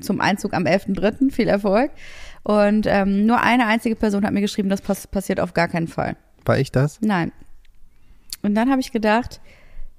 [0.00, 1.30] zum Einzug am 11.3.
[1.30, 1.90] viel Erfolg.
[2.42, 5.88] Und ähm, nur eine einzige Person hat mir geschrieben, das pass passiert auf gar keinen
[5.88, 6.16] Fall.
[6.44, 6.98] War ich das?
[7.02, 7.32] Nein.
[8.42, 9.40] Und dann habe ich gedacht,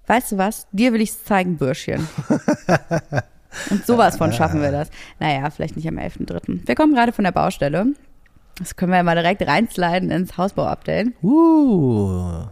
[0.09, 2.07] weißt du was, dir will ich's zeigen, Bürschchen.
[3.69, 4.89] Und sowas von schaffen wir das.
[5.19, 6.67] Naja, vielleicht nicht am 11.3.
[6.67, 7.93] Wir kommen gerade von der Baustelle.
[8.57, 11.13] Das können wir ja mal direkt reinsliden ins Hausbau-Update.
[11.23, 12.45] Uh.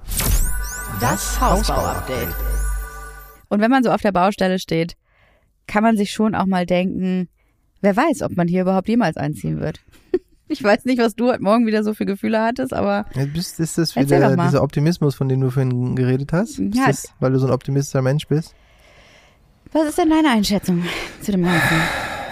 [1.02, 2.34] Das Hausbau-Update.
[3.50, 4.96] Und wenn man so auf der Baustelle steht,
[5.68, 7.28] kann man sich schon auch mal denken,
[7.82, 9.80] wer weiß, ob man hier überhaupt jemals einziehen wird.
[10.50, 13.06] Ich weiß nicht, was du heute Morgen wieder so für Gefühle hattest, aber.
[13.16, 16.60] Ja, bist, ist das wieder dieser Optimismus, von dem du vorhin geredet hast?
[16.60, 16.88] Ist ja.
[16.88, 18.56] Das, weil du so ein optimistischer Mensch bist?
[19.74, 20.84] Was ist denn deine Einschätzung
[21.22, 21.78] zu dem Ganzen?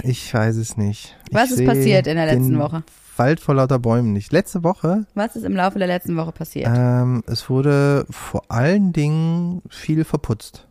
[0.04, 1.18] Ich weiß es nicht.
[1.32, 2.84] Was ich ist passiert in der letzten Woche?
[3.18, 4.32] Wald vor lauter Bäumen nicht.
[4.32, 5.06] Letzte Woche.
[5.14, 6.70] Was ist im Laufe der letzten Woche passiert?
[6.74, 10.68] Ähm, es wurde vor allen Dingen viel verputzt.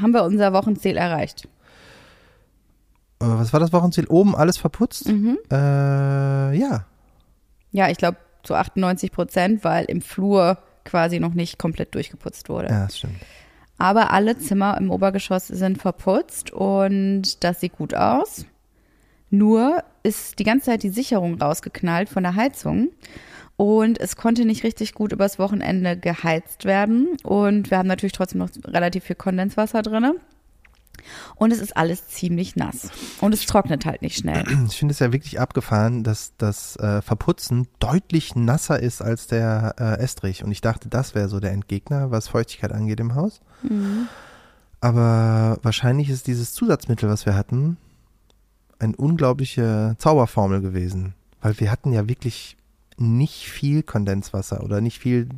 [0.00, 1.48] Haben wir unser Wochenziel erreicht?
[3.20, 4.06] Äh, was war das Wochenziel?
[4.06, 5.08] Oben alles verputzt?
[5.08, 5.38] Mhm.
[5.50, 5.54] Äh,
[6.56, 6.86] ja.
[7.72, 12.68] Ja, ich glaube zu 98 Prozent, weil im Flur quasi noch nicht komplett durchgeputzt wurde.
[12.68, 13.16] Ja, das stimmt.
[13.76, 18.44] Aber alle Zimmer im Obergeschoss sind verputzt und das sieht gut aus.
[19.30, 22.88] Nur ist die ganze Zeit die Sicherung rausgeknallt von der Heizung
[23.56, 28.38] und es konnte nicht richtig gut übers Wochenende geheizt werden und wir haben natürlich trotzdem
[28.38, 30.14] noch relativ viel Kondenswasser drinne.
[31.36, 32.90] Und es ist alles ziemlich nass.
[33.20, 34.44] Und es trocknet halt nicht schnell.
[34.68, 39.74] Ich finde es ja wirklich abgefahren, dass das äh, Verputzen deutlich nasser ist als der
[39.78, 40.44] äh, Estrich.
[40.44, 43.40] Und ich dachte, das wäre so der Entgegner, was Feuchtigkeit angeht im Haus.
[43.62, 44.08] Mhm.
[44.80, 47.76] Aber wahrscheinlich ist dieses Zusatzmittel, was wir hatten,
[48.78, 51.14] eine unglaubliche Zauberformel gewesen.
[51.40, 52.56] weil wir hatten ja wirklich
[52.96, 55.28] nicht viel Kondenswasser oder nicht viel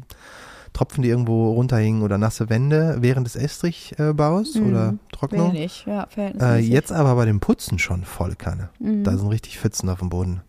[0.73, 4.69] Tropfen, die irgendwo runterhingen oder nasse Wände während des Estrichbaus Mhm.
[4.69, 5.53] oder Trocknung.
[5.53, 6.69] Wenig, ja, Äh, verhältnismäßig.
[6.71, 8.71] jetzt aber bei dem Putzen schon volle Kanne.
[8.79, 9.05] Mhm.
[9.05, 10.43] Da sind richtig Pfützen auf dem Boden.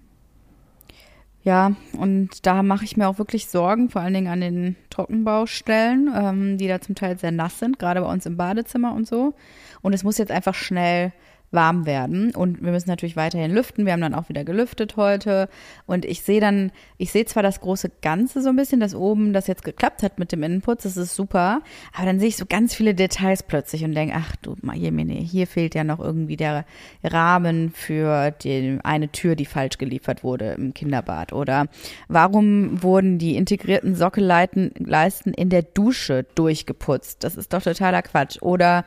[1.44, 6.12] Ja, und da mache ich mir auch wirklich Sorgen, vor allen Dingen an den Trockenbaustellen,
[6.16, 9.34] ähm, die da zum Teil sehr nass sind, gerade bei uns im Badezimmer und so.
[9.82, 11.14] Und es muss jetzt einfach schnell
[11.52, 13.86] warm werden und wir müssen natürlich weiterhin lüften.
[13.86, 15.50] Wir haben dann auch wieder gelüftet heute
[15.86, 19.34] und ich sehe dann, ich sehe zwar das große Ganze so ein bisschen, dass oben
[19.34, 21.62] das jetzt geklappt hat mit dem Innenputz, das ist super,
[21.94, 25.48] aber dann sehe ich so ganz viele Details plötzlich und denke, ach du Jemine, hier
[25.48, 26.66] fehlt ja noch irgendwie der
[27.04, 31.68] Rahmen für die eine Tür, die falsch geliefert wurde im Kinderbad oder
[32.08, 37.24] warum wurden die integrierten Sockelleisten Leisten in der Dusche durchgeputzt?
[37.24, 38.42] Das ist doch totaler Quatsch.
[38.42, 38.86] Oder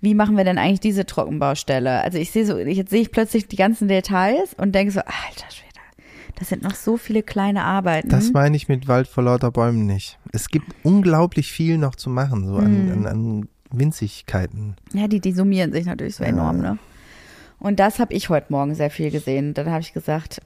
[0.00, 2.02] wie machen wir denn eigentlich diese Trockenbaustelle?
[2.04, 5.50] Also ich sehe so, jetzt sehe ich plötzlich die ganzen Details und denke so, alter
[5.50, 5.80] Schwede,
[6.38, 8.08] das sind noch so viele kleine Arbeiten.
[8.10, 10.18] Das meine ich mit Wald vor lauter Bäumen nicht.
[10.32, 12.92] Es gibt unglaublich viel noch zu machen, so an, Mhm.
[12.92, 14.76] an, an Winzigkeiten.
[14.92, 16.78] Ja, die, die summieren sich natürlich so enorm, ne?
[17.58, 19.54] Und das habe ich heute Morgen sehr viel gesehen.
[19.54, 20.42] Dann habe ich gesagt,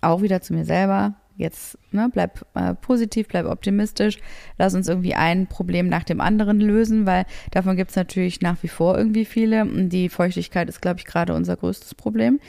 [0.00, 4.18] auch wieder zu mir selber, jetzt ne, bleib äh, positiv, bleib optimistisch,
[4.58, 8.62] lass uns irgendwie ein Problem nach dem anderen lösen, weil davon gibt es natürlich nach
[8.62, 9.64] wie vor irgendwie viele.
[9.88, 12.40] Die Feuchtigkeit ist, glaube ich, gerade unser größtes Problem.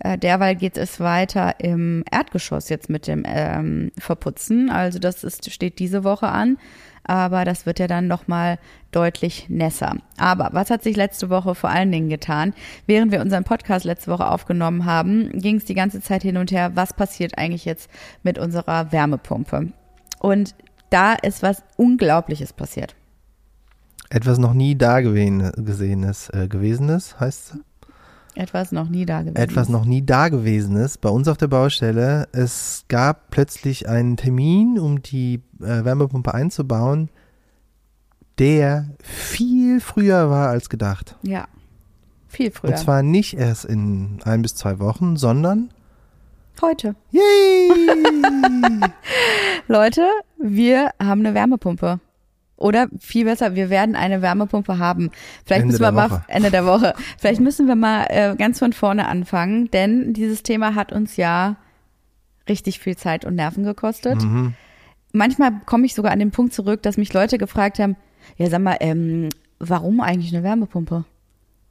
[0.00, 4.70] Äh, derweil geht es weiter im Erdgeschoss jetzt mit dem ähm, Verputzen.
[4.70, 6.56] Also das ist, steht diese Woche an
[7.08, 8.58] aber das wird ja dann nochmal
[8.92, 9.96] deutlich nässer.
[10.18, 12.54] Aber was hat sich letzte Woche vor allen Dingen getan?
[12.86, 16.52] Während wir unseren Podcast letzte Woche aufgenommen haben, ging es die ganze Zeit hin und
[16.52, 17.90] her, was passiert eigentlich jetzt
[18.22, 19.72] mit unserer Wärmepumpe?
[20.20, 20.54] Und
[20.90, 22.94] da ist was Unglaubliches passiert.
[24.10, 27.60] Etwas noch nie da gewesen, gesehenes, äh, gewesenes, heißt es?
[28.38, 29.36] Etwas noch nie da gewesen.
[29.36, 32.28] Etwas noch nie da gewesenes bei uns auf der Baustelle.
[32.30, 37.08] Es gab plötzlich einen Termin, um die äh, Wärmepumpe einzubauen,
[38.38, 41.16] der viel früher war als gedacht.
[41.22, 41.48] Ja,
[42.28, 42.70] viel früher.
[42.70, 45.70] Und zwar nicht erst in ein bis zwei Wochen, sondern
[46.62, 46.94] heute.
[47.10, 47.70] yay!
[49.66, 50.06] Leute,
[50.38, 51.98] wir haben eine Wärmepumpe.
[52.58, 55.10] Oder viel besser, wir werden eine Wärmepumpe haben.
[55.46, 56.24] Vielleicht Ende müssen wir mal Woche.
[56.28, 56.94] Ende der Woche.
[57.18, 61.56] Vielleicht müssen wir mal äh, ganz von vorne anfangen, denn dieses Thema hat uns ja
[62.48, 64.22] richtig viel Zeit und Nerven gekostet.
[64.22, 64.54] mhm.
[65.12, 67.96] Manchmal komme ich sogar an den Punkt zurück, dass mich Leute gefragt haben,
[68.36, 71.04] ja sag mal, ähm, warum eigentlich eine Wärmepumpe?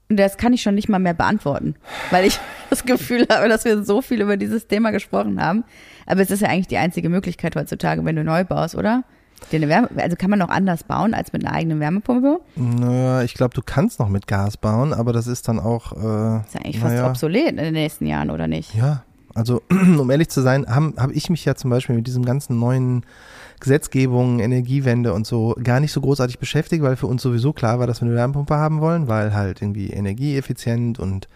[0.09, 1.75] Und das kann ich schon nicht mal mehr beantworten,
[2.11, 5.65] weil ich das Gefühl habe, dass wir so viel über dieses Thema gesprochen haben.
[6.05, 9.03] Aber es ist ja eigentlich die einzige Möglichkeit heutzutage, wenn du neu baust, oder?
[9.51, 12.39] Wärme, also kann man noch anders bauen als mit einer eigenen Wärmepumpe?
[12.55, 15.93] Naja, ich glaube, du kannst noch mit Gas bauen, aber das ist dann auch.
[15.93, 15.95] Äh,
[16.41, 18.75] Ist ja eigentlich fast naja, obsolet in den nächsten Jahren, oder nicht?
[18.75, 22.25] Ja, also um ehrlich zu sein, habe hab ich mich ja zum Beispiel mit diesem
[22.25, 23.05] ganzen neuen
[23.59, 27.87] Gesetzgebung, Energiewende und so gar nicht so großartig beschäftigt, weil für uns sowieso klar war,
[27.87, 31.27] dass wir eine Wärmepumpe haben wollen, weil halt irgendwie energieeffizient und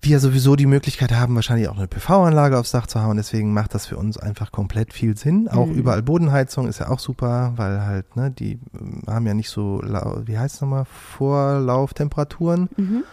[0.00, 3.16] wir sowieso die Möglichkeit haben, wahrscheinlich auch eine PV-Anlage aufs Dach zu hauen.
[3.16, 5.48] Deswegen macht das für uns einfach komplett viel Sinn.
[5.48, 5.74] Auch Mhm.
[5.74, 9.80] überall Bodenheizung ist ja auch super, weil halt, ne, die ähm, haben ja nicht so,
[10.24, 12.68] wie heißt es nochmal, Vorlauftemperaturen.
[12.76, 13.04] Mhm.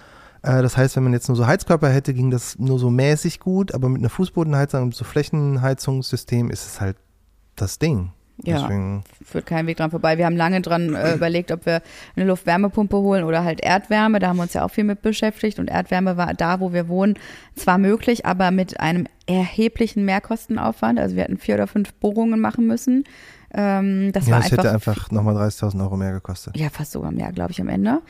[0.41, 3.39] Äh, Das heißt, wenn man jetzt nur so Heizkörper hätte, ging das nur so mäßig
[3.39, 6.97] gut, aber mit einer Fußbodenheizung, mit so Flächenheizungssystem ist es halt
[7.55, 8.11] das Ding.
[8.43, 8.61] Ja.
[8.61, 10.17] Deswegen, Führt kein Weg dran vorbei.
[10.17, 11.81] Wir haben lange dran äh, überlegt, ob wir
[12.15, 14.19] eine Luftwärmepumpe holen oder halt Erdwärme.
[14.19, 15.57] Da haben wir uns ja auch viel mit beschäftigt.
[15.57, 17.17] Und Erdwärme war da, wo wir wohnen,
[17.55, 20.99] zwar möglich, aber mit einem erheblichen Mehrkostenaufwand.
[20.99, 23.05] Also wir hatten vier oder fünf Bohrungen machen müssen.
[23.53, 26.57] Ähm, das ja, war es einfach hätte einfach nochmal 30.000 Euro mehr gekostet.
[26.57, 28.01] ja, fast sogar mehr, glaube ich, am Ende.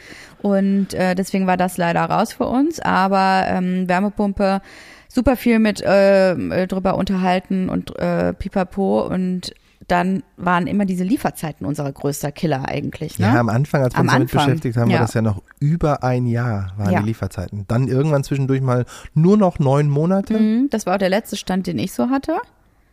[0.42, 2.80] Und äh, deswegen war das leider raus für uns.
[2.80, 4.62] Aber ähm, Wärmepumpe,
[5.08, 9.06] super viel mit äh, drüber unterhalten und äh, pipapo.
[9.06, 9.54] Und
[9.88, 13.20] dann waren immer diese Lieferzeiten unser größter Killer eigentlich.
[13.20, 13.28] Ne?
[13.28, 14.98] Ja, am Anfang, als wir Am uns damit Anfang, beschäftigt haben, ja.
[15.00, 17.00] war das ja noch über ein Jahr, waren Ja.
[17.02, 17.66] die Lieferzeiten.
[17.68, 21.68] Dann irgendwann zwischendurch mal nur noch neun Monate Mhm, das war auch der letzte Stand,
[21.68, 22.38] den ich so hatte.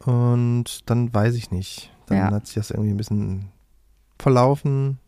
[0.05, 1.90] und dann weiß ich nicht.
[2.07, 2.31] Dann Ja.
[2.31, 3.48] hat sich das irgendwie ein bisschen
[4.18, 4.98] verlaufen.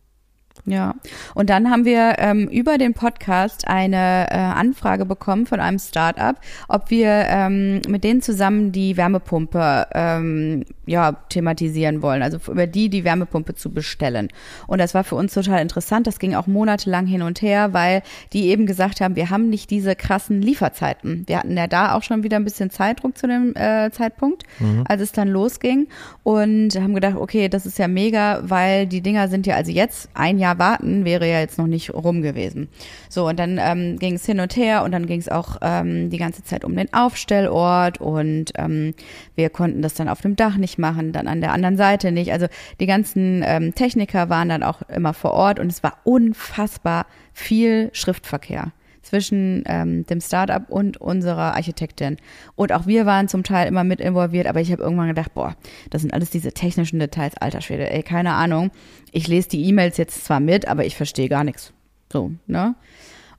[0.63, 0.95] Ja,
[1.35, 6.35] und dann haben wir ähm, über den Podcast eine äh, Anfrage bekommen von einem Startup,
[6.67, 12.89] ob wir ähm, mit denen zusammen die Wärmepumpe ähm, ja thematisieren wollen, also über die
[12.89, 14.29] die Wärmepumpe zu bestellen.
[14.65, 16.07] Und das war für uns total interessant.
[16.07, 18.01] Das ging auch monatelang hin und her, weil
[18.33, 21.25] die eben gesagt haben, wir haben nicht diese krassen Lieferzeiten.
[21.27, 24.43] Wir hatten ja da auch schon wieder ein bisschen Zeitdruck zu dem äh, Zeitpunkt,
[24.85, 25.87] als es dann losging
[26.23, 30.09] und haben gedacht, okay, das ist ja mega, weil die Dinger sind ja also jetzt
[30.13, 32.69] ein Jahr Jahr warten wäre ja jetzt noch nicht rum gewesen.
[33.09, 36.09] So, und dann ähm, ging es hin und her und dann ging es auch ähm,
[36.09, 38.93] die ganze Zeit um den Aufstellort und ähm,
[39.35, 42.31] wir konnten das dann auf dem Dach nicht machen, dann an der anderen Seite nicht.
[42.31, 42.47] Also
[42.79, 47.89] die ganzen ähm, Techniker waren dann auch immer vor Ort und es war unfassbar viel
[47.93, 48.71] Schriftverkehr
[49.05, 52.17] zwischen ähm, dem Startup und unserer Architektin.
[52.55, 55.55] Und auch wir waren zum Teil immer mit involviert, aber ich habe irgendwann gedacht, boah,
[55.91, 58.71] das sind alles diese technischen Details, alter Schwede, ey, keine Ahnung.
[59.11, 61.71] Ich lese die E-Mails jetzt zwar mit, aber ich verstehe gar nichts.
[62.11, 62.75] So, ne?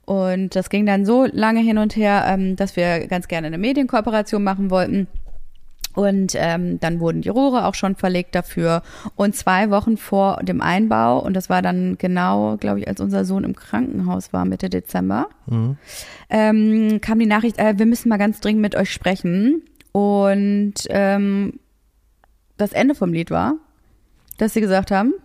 [0.05, 3.57] Und das ging dann so lange hin und her, ähm, dass wir ganz gerne eine
[3.57, 5.07] Medienkooperation machen wollten.
[5.97, 8.83] Und ähm, dann wurden die Rohre auch schon verlegt dafür.
[9.15, 13.25] Und zwei Wochen vor dem Einbau, und das war dann genau, glaube ich, als unser
[13.25, 15.77] Sohn im Krankenhaus war, Mitte Dezember, mhm.
[16.29, 19.63] ähm, kam die Nachricht, äh, wir müssen mal ganz dringend mit euch sprechen.
[19.91, 21.59] Und ähm,
[22.57, 23.55] das Ende vom Lied war,
[24.37, 25.15] dass sie gesagt haben,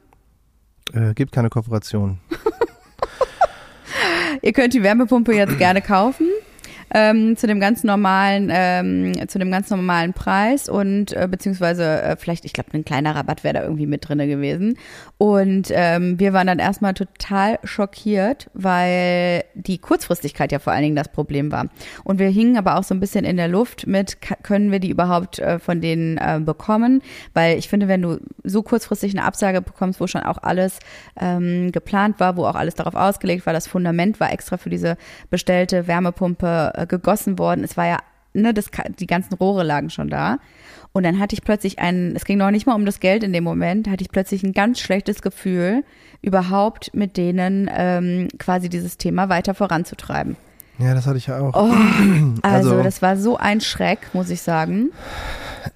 [0.95, 2.19] äh, gibt keine Kooperation.
[4.41, 6.29] Ihr könnt die Wärmepumpe jetzt gerne kaufen
[6.95, 12.17] ähm, zu dem ganz normalen, ähm, zu dem ganz normalen Preis und äh, beziehungsweise äh,
[12.17, 14.77] vielleicht, ich glaube, ein kleiner Rabatt wäre da irgendwie mit drinne gewesen.
[15.19, 20.97] Und ähm, wir waren dann erstmal total schockiert, weil die Kurzfristigkeit ja vor allen Dingen
[20.97, 21.69] das Problem war.
[22.05, 24.91] Und wir hingen aber auch so ein bisschen in der Luft mit, können wir die
[24.91, 27.03] überhaupt äh, von denen äh, bekommen?
[27.35, 30.79] Weil ich finde, wenn du so kurzfristig eine Absage bekommst, wo schon auch alles
[31.21, 34.97] ähm, geplant war, wo auch alles darauf ausgelegt war, das Fundament war extra für diese
[35.31, 37.65] bestellte Wärmepumpe äh, gegossen worden.
[37.65, 37.99] Es war ja,
[38.33, 38.67] ne, das,
[38.99, 40.39] die ganzen Rohre lagen schon da.
[40.93, 43.33] Und dann hatte ich plötzlich ein, es ging noch nicht mal um das Geld in
[43.33, 45.85] dem Moment, hatte ich plötzlich ein ganz schlechtes Gefühl,
[46.21, 50.37] überhaupt mit denen ähm, quasi dieses Thema weiter voranzutreiben.
[50.79, 51.55] Ja, das hatte ich ja auch.
[51.55, 51.73] Oh,
[52.43, 54.91] also, also, das war so ein Schreck, muss ich sagen.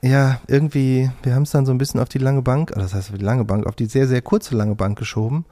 [0.02, 3.10] Ja, irgendwie, wir haben es dann so ein bisschen auf die lange Bank, das heißt
[3.10, 5.46] auf die lange Bank, auf die sehr, sehr kurze lange Bank geschoben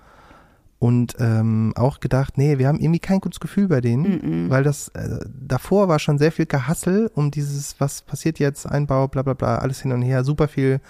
[0.84, 4.50] und ähm, auch gedacht, nee, wir haben irgendwie kein gutes Gefühl bei denen, mm -mm.
[4.50, 9.08] weil das äh, davor war schon sehr viel Gehassel um dieses, was passiert jetzt, Einbau,
[9.08, 10.82] bla bla bla, alles hin und her, super viel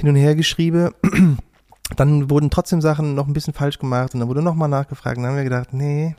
[0.00, 0.92] hin und her geschrieben.
[1.96, 5.24] Dann wurden trotzdem Sachen noch ein bisschen falsch gemacht und dann wurde nochmal nachgefragt und
[5.24, 6.16] dann haben wir gedacht, nee,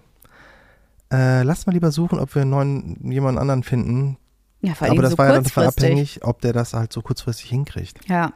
[1.12, 4.18] äh, lass mal lieber suchen, ob wir einen neuen, jemanden anderen finden,
[4.66, 7.02] ja, vor allem Aber das so war ja dann abhängig, ob der das halt so
[7.02, 8.00] kurzfristig hinkriegt.
[8.08, 8.32] Ja.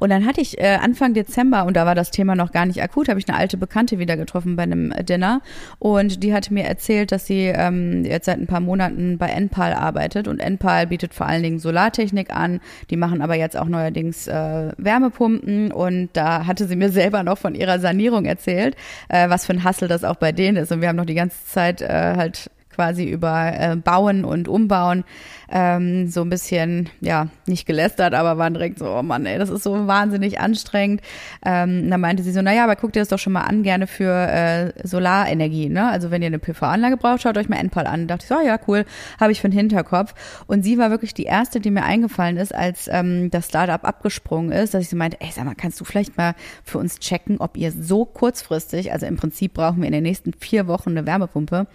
[0.00, 2.82] Und dann hatte ich äh, Anfang Dezember, und da war das Thema noch gar nicht
[2.82, 5.40] akut, habe ich eine alte Bekannte wieder getroffen bei einem Dinner.
[5.78, 9.72] Und die hatte mir erzählt, dass sie ähm, jetzt seit ein paar Monaten bei Enpal
[9.72, 10.26] arbeitet.
[10.26, 12.58] Und Enpal bietet vor allen Dingen Solartechnik an.
[12.90, 15.70] Die machen aber jetzt auch neuerdings äh, Wärmepumpen.
[15.70, 18.74] Und da hatte sie mir selber noch von ihrer Sanierung erzählt,
[19.08, 20.72] äh, was für ein Hassel das auch bei denen ist.
[20.72, 25.02] Und wir haben noch die ganze Zeit äh, halt quasi über äh, Bauen und Umbauen
[25.50, 29.48] ähm, so ein bisschen, ja, nicht gelästert, aber waren direkt so, oh Mann, ey, das
[29.48, 31.00] ist so wahnsinnig anstrengend.
[31.44, 33.88] Ähm, dann meinte sie so, naja, aber guckt ihr das doch schon mal an, gerne
[33.88, 35.88] für äh, Solarenergie, ne?
[35.88, 38.06] Also wenn ihr eine PV-Anlage braucht, schaut euch mal Endpal an.
[38.06, 38.84] Da dachte ich so, oh, ja, cool,
[39.18, 40.14] habe ich für den Hinterkopf.
[40.46, 44.52] Und sie war wirklich die erste, die mir eingefallen ist, als ähm, das Startup abgesprungen
[44.52, 47.38] ist, dass ich so meinte, ey, sag mal, kannst du vielleicht mal für uns checken,
[47.40, 51.06] ob ihr so kurzfristig, also im Prinzip brauchen wir in den nächsten vier Wochen eine
[51.06, 51.66] Wärmepumpe,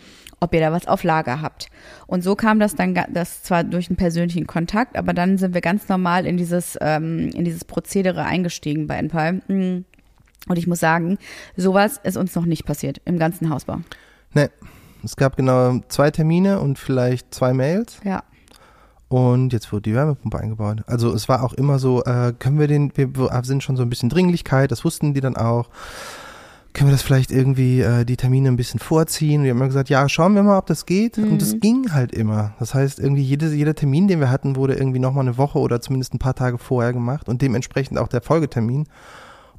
[0.43, 1.67] ob ihr da was auf Lager habt.
[2.05, 5.61] Und so kam das dann, das zwar durch einen persönlichen Kontakt, aber dann sind wir
[5.61, 9.41] ganz normal in dieses, ähm, in dieses Prozedere eingestiegen bei Enpal.
[9.47, 9.85] Mm.
[10.49, 11.17] Und ich muss sagen,
[11.55, 13.79] sowas ist uns noch nicht passiert im ganzen Hausbau.
[14.33, 14.49] Nee,
[15.01, 18.01] es gab genau zwei Termine und vielleicht zwei Mails.
[18.03, 18.23] Ja.
[19.07, 20.83] Und jetzt wurde die Wärmepumpe eingebaut.
[20.85, 23.09] Also es war auch immer so, äh, können wir den, wir
[23.43, 25.69] sind schon so ein bisschen Dringlichkeit, das wussten die dann auch
[26.73, 29.43] können wir das vielleicht irgendwie äh, die Termine ein bisschen vorziehen?
[29.43, 31.17] Die haben immer gesagt, ja, schauen wir mal, ob das geht.
[31.17, 31.33] Mhm.
[31.33, 32.55] Und das ging halt immer.
[32.59, 35.81] Das heißt, irgendwie jede, jeder Termin, den wir hatten, wurde irgendwie nochmal eine Woche oder
[35.81, 38.87] zumindest ein paar Tage vorher gemacht und dementsprechend auch der Folgetermin.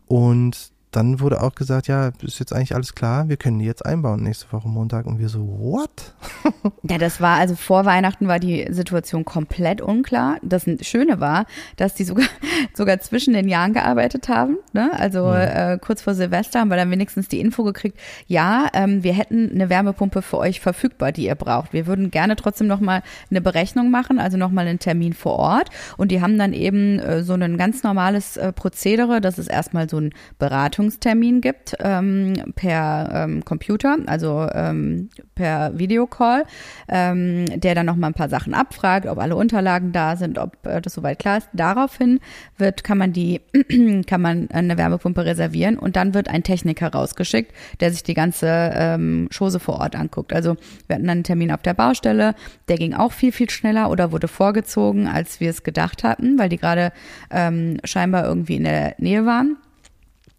[0.07, 3.85] Und dann wurde auch gesagt, ja, ist jetzt eigentlich alles klar, wir können die jetzt
[3.85, 5.07] einbauen nächste Woche Montag.
[5.07, 6.14] Und wir so, what?
[6.83, 10.37] ja, das war, also vor Weihnachten war die Situation komplett unklar.
[10.42, 12.26] Das Schöne war, dass die sogar,
[12.74, 14.59] sogar zwischen den Jahren gearbeitet haben.
[14.72, 14.92] Ne?
[14.96, 15.72] Also ja.
[15.72, 19.50] äh, kurz vor Silvester haben wir dann wenigstens die Info gekriegt, ja, ähm, wir hätten
[19.50, 21.72] eine Wärmepumpe für euch verfügbar, die ihr braucht.
[21.72, 25.70] Wir würden gerne trotzdem nochmal eine Berechnung machen, also nochmal einen Termin vor Ort.
[25.96, 29.90] Und die haben dann eben äh, so ein ganz normales äh, Prozedere, das ist erstmal
[29.90, 36.44] so ein Beratung Beratungstermin gibt ähm, per ähm, Computer, also ähm, per Videocall,
[36.88, 40.66] ähm, der dann noch mal ein paar Sachen abfragt, ob alle Unterlagen da sind, ob
[40.66, 41.48] äh, das soweit klar ist.
[41.52, 42.20] Daraufhin
[42.58, 43.40] wird kann man die
[44.06, 48.46] kann man eine Wärmepumpe reservieren und dann wird ein Techniker rausgeschickt, der sich die ganze
[48.74, 50.32] ähm, Chose vor Ort anguckt.
[50.32, 52.34] Also wir hatten einen Termin auf der Baustelle,
[52.68, 56.48] der ging auch viel viel schneller oder wurde vorgezogen, als wir es gedacht hatten, weil
[56.48, 56.92] die gerade
[57.30, 59.56] ähm, scheinbar irgendwie in der Nähe waren.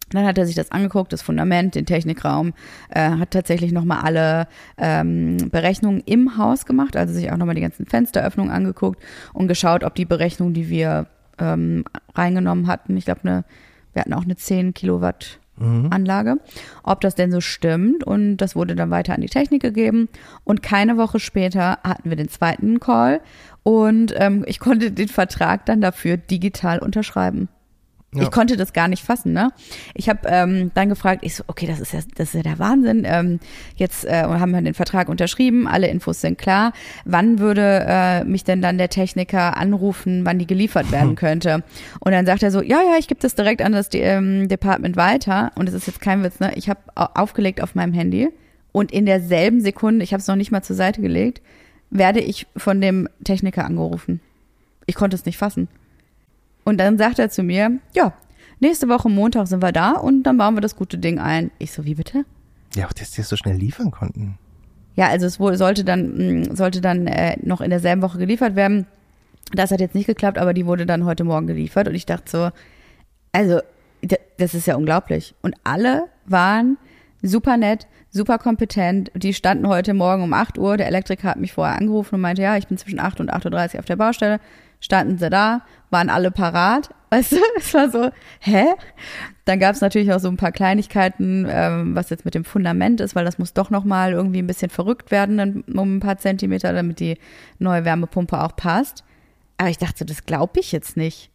[0.09, 2.53] Dann hat er sich das angeguckt, das Fundament, den Technikraum,
[2.89, 7.61] äh, hat tatsächlich nochmal alle ähm, Berechnungen im Haus gemacht, also sich auch nochmal die
[7.61, 9.01] ganzen Fensteröffnungen angeguckt
[9.33, 11.07] und geschaut, ob die Berechnung, die wir
[11.39, 16.37] ähm, reingenommen hatten, ich glaube, wir hatten auch eine 10 Kilowatt Anlage,
[16.83, 18.03] ob das denn so stimmt.
[18.03, 20.09] Und das wurde dann weiter an die Technik gegeben.
[20.43, 23.21] Und keine Woche später hatten wir den zweiten Call
[23.63, 27.47] und ähm, ich konnte den Vertrag dann dafür digital unterschreiben.
[28.15, 28.23] Ja.
[28.23, 29.51] Ich konnte das gar nicht fassen, ne?
[29.93, 32.59] Ich habe ähm, dann gefragt, ich so, okay, das ist ja, das ist ja der
[32.59, 33.03] Wahnsinn.
[33.05, 33.39] Ähm,
[33.75, 36.73] jetzt äh, haben wir den Vertrag unterschrieben, alle Infos sind klar.
[37.03, 41.63] Wann würde äh, mich denn dann der Techniker anrufen, wann die geliefert werden könnte?
[41.99, 44.95] Und dann sagt er so, ja, ja, ich gebe das direkt an das ähm, Department
[44.95, 45.51] weiter.
[45.55, 46.53] Und es ist jetzt kein Witz, ne?
[46.55, 48.29] Ich habe aufgelegt auf meinem Handy
[48.71, 51.41] und in derselben Sekunde, ich habe es noch nicht mal zur Seite gelegt,
[51.89, 54.19] werde ich von dem Techniker angerufen.
[54.85, 55.67] Ich konnte es nicht fassen.
[56.65, 58.11] Und dann sagt er zu mir, ja,
[58.59, 61.51] nächste Woche Montag sind wir da und dann bauen wir das gute Ding ein.
[61.59, 62.25] Ich so, wie bitte?
[62.75, 64.37] Ja, auch dass die es so schnell liefern konnten.
[64.95, 68.55] Ja, also es wohl, sollte dann, mh, sollte dann äh, noch in derselben Woche geliefert
[68.55, 68.87] werden.
[69.53, 72.29] Das hat jetzt nicht geklappt, aber die wurde dann heute Morgen geliefert und ich dachte
[72.29, 72.49] so,
[73.31, 73.59] also
[74.37, 75.35] das ist ja unglaublich.
[75.41, 76.77] Und alle waren
[77.21, 79.11] super nett, super kompetent.
[79.15, 80.77] Die standen heute Morgen um 8 Uhr.
[80.77, 83.73] Der Elektriker hat mich vorher angerufen und meinte, ja, ich bin zwischen 8 und 8.30
[83.73, 84.39] Uhr auf der Baustelle.
[84.79, 86.89] Standen sie da, waren alle parat.
[87.11, 88.09] Weißt du, es war so,
[88.39, 88.65] hä?
[89.45, 92.99] Dann gab es natürlich auch so ein paar Kleinigkeiten, ähm, was jetzt mit dem Fundament
[92.99, 96.73] ist, weil das muss doch nochmal irgendwie ein bisschen verrückt werden um ein paar Zentimeter,
[96.73, 97.17] damit die
[97.59, 99.03] neue Wärmepumpe auch passt.
[99.57, 101.31] Aber ich dachte, das glaube ich jetzt nicht.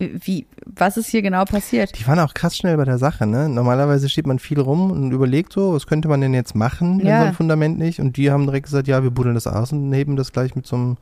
[0.00, 1.98] Wie, was ist hier genau passiert?
[1.98, 3.48] Die waren auch krass schnell bei der Sache, ne?
[3.48, 7.06] Normalerweise steht man viel rum und überlegt so, was könnte man denn jetzt machen, wenn
[7.06, 7.20] Ja.
[7.22, 7.98] so ein Fundament nicht?
[8.00, 10.66] Und die haben direkt gesagt, ja, wir buddeln das aus und heben das gleich mit
[10.68, 10.96] so einem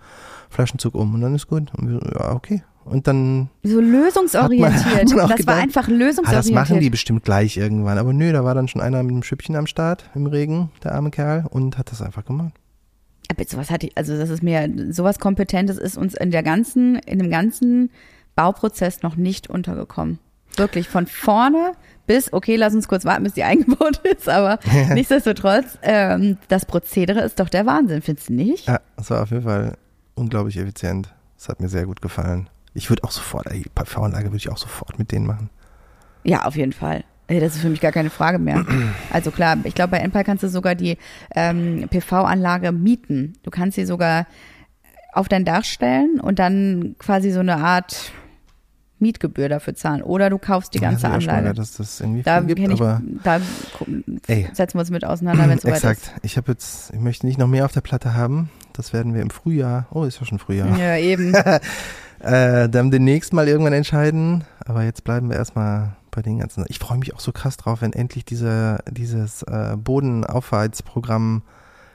[0.48, 1.72] Flaschenzug um und dann ist gut.
[1.76, 2.62] Und wir so, ja, okay.
[2.86, 4.72] Und dann, So lösungsorientiert.
[4.86, 6.56] Hat man auch das war gedacht, einfach ah, lösungsorientiert.
[6.56, 7.98] das machen die bestimmt gleich irgendwann.
[7.98, 10.94] Aber nö, da war dann schon einer mit einem Schüppchen am Start im Regen, der
[10.94, 12.52] arme Kerl, und hat das einfach gemacht.
[13.28, 16.94] Aber sowas hatte ich, also das ist mir, sowas Kompetentes ist uns in der ganzen,
[17.00, 17.90] in dem ganzen
[18.36, 20.20] Bauprozess noch nicht untergekommen.
[20.56, 21.72] Wirklich von vorne
[22.06, 24.60] bis, okay, lass uns kurz warten, bis die eingebaut ist, aber
[24.94, 28.68] nichtsdestotrotz, ähm, das Prozedere ist doch der Wahnsinn, findest du nicht?
[28.68, 29.76] Ja, das war auf jeden Fall
[30.14, 31.12] unglaublich effizient.
[31.36, 32.48] Das hat mir sehr gut gefallen.
[32.74, 35.50] Ich würde auch sofort, ey, PV-Anlage würde ich auch sofort mit denen machen.
[36.24, 37.04] Ja, auf jeden Fall.
[37.28, 38.64] Das ist für mich gar keine Frage mehr.
[39.10, 40.98] Also klar, ich glaube, bei Enpal kannst du sogar die
[41.34, 43.34] ähm, PV-Anlage mieten.
[43.42, 44.26] Du kannst sie sogar
[45.12, 48.12] auf dein Dach stellen und dann quasi so eine Art
[48.98, 50.02] Mietgebühr dafür zahlen.
[50.02, 51.54] Oder du kaufst die ganze Ja, schon Anlage.
[51.56, 53.40] dass das irgendwie Da gibt, ich, aber da
[54.26, 54.48] Ey.
[54.52, 56.12] setzen wir uns mit auseinander, wenn es soweit exakt.
[56.22, 58.50] Ich habe jetzt, ich möchte nicht noch mehr auf der Platte haben.
[58.72, 59.86] Das werden wir im Frühjahr.
[59.90, 60.68] Oh, ist ja schon Frühjahr.
[60.70, 60.78] ist.
[60.78, 61.34] Ja, eben.
[62.18, 64.44] Äh, dann demnächst mal irgendwann entscheiden.
[64.64, 66.64] Aber jetzt bleiben wir erstmal bei den ganzen.
[66.68, 71.42] Ich freue mich auch so krass drauf, wenn endlich diese, dieses äh, Bodenaufheizprogramm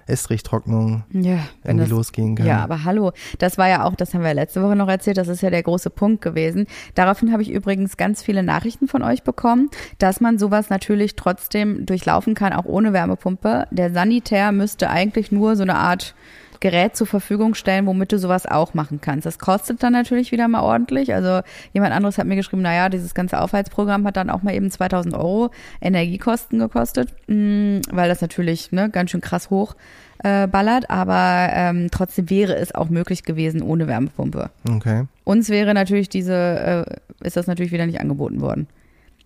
[0.07, 2.45] Estrichtrocknung Ja, wenn das, losgehen kann.
[2.45, 5.27] Ja, aber hallo, das war ja auch, das haben wir letzte Woche noch erzählt, das
[5.27, 6.67] ist ja der große Punkt gewesen.
[6.95, 11.85] Daraufhin habe ich übrigens ganz viele Nachrichten von euch bekommen, dass man sowas natürlich trotzdem
[11.85, 13.67] durchlaufen kann, auch ohne Wärmepumpe.
[13.71, 16.15] Der Sanitär müsste eigentlich nur so eine Art
[16.61, 19.25] Gerät zur Verfügung stellen, womit du sowas auch machen kannst.
[19.25, 21.13] Das kostet dann natürlich wieder mal ordentlich.
[21.13, 21.41] Also
[21.73, 25.15] jemand anderes hat mir geschrieben, naja, dieses ganze Aufheizprogramm hat dann auch mal eben 2000
[25.15, 25.49] Euro
[25.81, 29.75] Energiekosten gekostet, mh, weil das natürlich ne, ganz schön krass hoch
[30.23, 30.89] äh, ballert.
[30.91, 34.51] Aber ähm, trotzdem wäre es auch möglich gewesen ohne Wärmepumpe.
[34.69, 35.07] Okay.
[35.23, 38.67] Uns wäre natürlich diese, äh, ist das natürlich wieder nicht angeboten worden.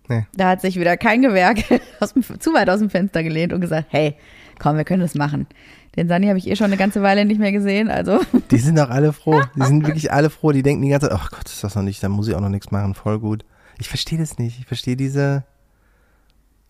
[0.08, 0.24] Nee.
[0.34, 3.88] Da hat sich wieder kein Gewerk dem, zu weit aus dem Fenster gelehnt und gesagt,
[3.90, 4.14] hey,
[4.58, 5.46] komm, wir können das machen.
[5.96, 8.78] Den Sani habe ich eh schon eine ganze Weile nicht mehr gesehen, also Die sind
[8.78, 9.40] auch alle froh.
[9.54, 10.52] Die sind wirklich alle froh.
[10.52, 12.40] Die denken die ganze Zeit, ach Gott, ist das noch nicht, da muss ich auch
[12.40, 12.94] noch nichts machen.
[12.94, 13.44] Voll gut.
[13.78, 14.58] Ich verstehe das nicht.
[14.60, 15.44] Ich verstehe diese.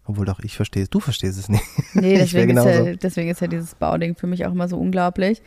[0.08, 0.90] Obwohl doch, ich verstehe es.
[0.90, 1.64] Du verstehst es nicht.
[1.94, 2.96] nee, deswegen ist, ja, genauso.
[3.02, 5.42] deswegen ist ja dieses Bauding für mich auch immer so unglaublich.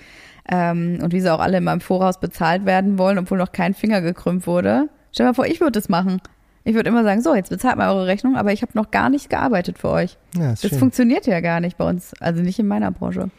[0.52, 3.74] Ähm, und wie sie auch alle immer im Voraus bezahlt werden wollen, obwohl noch kein
[3.74, 4.89] Finger gekrümmt wurde.
[5.13, 6.22] Stell dir mal vor, ich würde das machen.
[6.65, 9.10] Ich würde immer sagen, so, jetzt bezahlt mal eure Rechnung, aber ich habe noch gar
[9.10, 10.18] nicht gearbeitet für euch.
[10.38, 10.78] Ja, Das schön.
[10.78, 13.30] funktioniert ja gar nicht bei uns, also nicht in meiner Branche.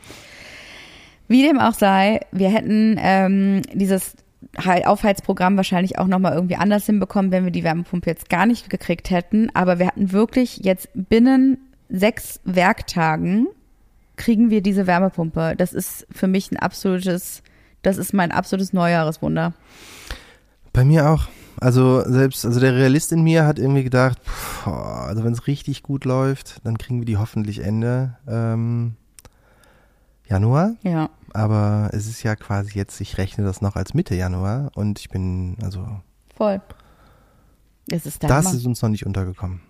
[1.31, 4.17] Wie dem auch sei, wir hätten ähm, dieses
[4.59, 8.69] Hei- Aufheizprogramm wahrscheinlich auch nochmal irgendwie anders hinbekommen, wenn wir die Wärmepumpe jetzt gar nicht
[8.69, 9.49] gekriegt hätten.
[9.55, 13.47] Aber wir hatten wirklich jetzt binnen sechs Werktagen
[14.17, 15.55] kriegen wir diese Wärmepumpe.
[15.57, 17.45] Das ist für mich ein absolutes,
[17.83, 19.55] das ist mein absolutes Neujahreswunder.
[20.73, 21.29] Bei mir auch.
[21.61, 25.85] Also selbst, also der Realist in mir hat irgendwie gedacht, pff, also wenn es richtig
[25.85, 28.97] gut läuft, dann kriegen wir die hoffentlich Ende ähm,
[30.27, 30.75] Januar.
[30.83, 31.09] Ja.
[31.35, 35.09] Aber es ist ja quasi jetzt, ich rechne das noch als Mitte Januar und ich
[35.09, 35.87] bin, also
[36.37, 36.61] Voll.
[37.91, 38.57] Es ist der das Hammer.
[38.57, 39.61] ist uns noch nicht untergekommen.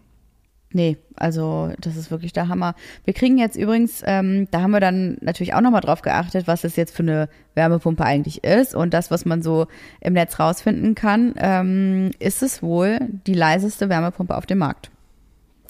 [0.73, 2.77] Nee, also das ist wirklich der Hammer.
[3.05, 6.63] Wir kriegen jetzt übrigens, ähm, da haben wir dann natürlich auch nochmal drauf geachtet, was
[6.63, 8.77] es jetzt für eine Wärmepumpe eigentlich ist.
[8.77, 9.67] Und das, was man so
[10.01, 14.93] im Netz rausfinden kann, ähm, ist es wohl die leiseste Wärmepumpe auf dem Markt.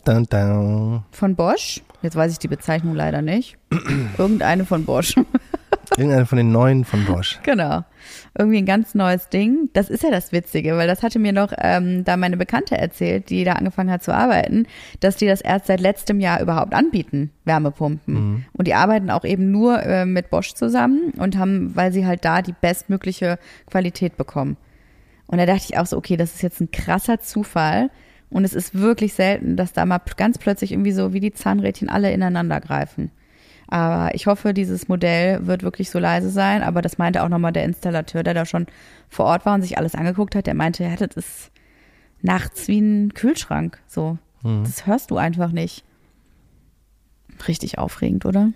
[0.04, 1.02] Dun, dun.
[1.12, 1.82] Von Bosch.
[2.02, 3.56] Jetzt weiß ich die Bezeichnung leider nicht.
[4.18, 5.14] Irgendeine von Bosch.
[6.00, 7.38] Irgendeine von den neuen von Bosch.
[7.50, 7.84] Genau.
[8.38, 9.68] Irgendwie ein ganz neues Ding.
[9.74, 13.28] Das ist ja das Witzige, weil das hatte mir noch ähm, da meine Bekannte erzählt,
[13.28, 14.66] die da angefangen hat zu arbeiten,
[15.00, 18.14] dass die das erst seit letztem Jahr überhaupt anbieten, Wärmepumpen.
[18.14, 18.44] Mhm.
[18.54, 22.24] Und die arbeiten auch eben nur äh, mit Bosch zusammen und haben, weil sie halt
[22.24, 23.38] da die bestmögliche
[23.70, 24.56] Qualität bekommen.
[25.26, 27.90] Und da dachte ich auch so, okay, das ist jetzt ein krasser Zufall.
[28.30, 31.90] Und es ist wirklich selten, dass da mal ganz plötzlich irgendwie so wie die Zahnrädchen
[31.90, 33.10] alle ineinander greifen.
[33.70, 36.62] Aber ich hoffe, dieses Modell wird wirklich so leise sein.
[36.62, 38.66] Aber das meinte auch nochmal der Installateur, der da schon
[39.08, 40.46] vor Ort war und sich alles angeguckt hat.
[40.46, 41.50] Der meinte, ja, das ist
[42.22, 43.78] nachts wie ein Kühlschrank.
[43.86, 44.64] So, Mhm.
[44.64, 45.84] das hörst du einfach nicht.
[47.48, 48.50] Richtig aufregend, oder?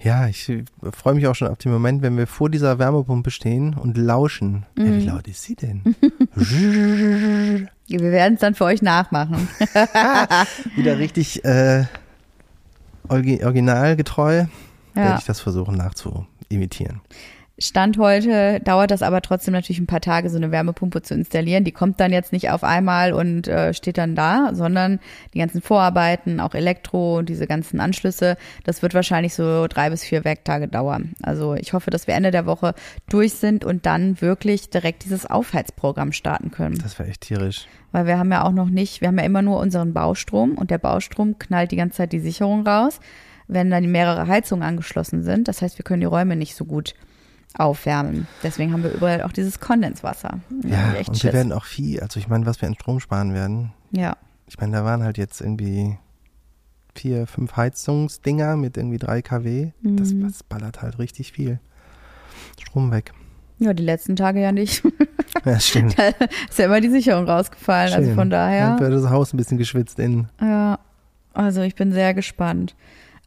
[0.00, 0.52] Ja, ich
[0.92, 4.64] freue mich auch schon auf den Moment, wenn wir vor dieser Wärmepumpe stehen und lauschen.
[4.76, 4.98] Ja, Mhm.
[5.00, 5.82] wie laut ist sie denn?
[7.88, 9.48] Wir werden es dann für euch nachmachen.
[10.76, 11.84] Wieder richtig äh,
[13.08, 14.44] originalgetreu
[14.94, 15.16] werde Ja.
[15.18, 17.00] ich das versuchen nachzuimitieren.
[17.60, 21.64] Stand heute dauert das aber trotzdem natürlich ein paar Tage, so eine Wärmepumpe zu installieren.
[21.64, 25.00] Die kommt dann jetzt nicht auf einmal und äh, steht dann da, sondern
[25.34, 30.24] die ganzen Vorarbeiten, auch Elektro, diese ganzen Anschlüsse, das wird wahrscheinlich so drei bis vier
[30.24, 31.14] Werktage dauern.
[31.20, 32.74] Also ich hoffe, dass wir Ende der Woche
[33.08, 36.78] durch sind und dann wirklich direkt dieses Aufheizprogramm starten können.
[36.80, 37.66] Das wäre echt tierisch.
[37.92, 40.70] Weil wir haben ja auch noch nicht, wir haben ja immer nur unseren Baustrom und
[40.70, 43.00] der Baustrom knallt die ganze Zeit die Sicherung raus,
[43.46, 45.48] wenn dann mehrere Heizungen angeschlossen sind.
[45.48, 46.94] Das heißt, wir können die Räume nicht so gut
[47.56, 48.26] aufwärmen.
[48.42, 50.40] Deswegen haben wir überall auch dieses Kondenswasser.
[50.64, 51.32] Ja, und wir Schiss.
[51.32, 53.72] werden auch viel, also ich meine, was wir an Strom sparen werden.
[53.90, 54.16] ja,
[54.46, 55.96] Ich meine, da waren halt jetzt irgendwie
[56.94, 59.70] vier, fünf Heizungsdinger mit irgendwie drei kW.
[59.82, 60.22] Das, Mhm.
[60.26, 61.58] das ballert halt richtig viel.
[62.60, 63.12] Strom weg.
[63.58, 64.82] Ja, die letzten Tage ja nicht.
[65.44, 65.96] Ja, stimmt.
[65.98, 66.08] da
[66.48, 67.92] ist ja immer die Sicherung rausgefallen.
[67.92, 68.14] Also Schön.
[68.14, 68.76] von daher.
[68.76, 70.28] Dann wird das Haus ein bisschen geschwitzt innen.
[70.40, 70.78] Ja,
[71.32, 72.74] also ich bin sehr gespannt.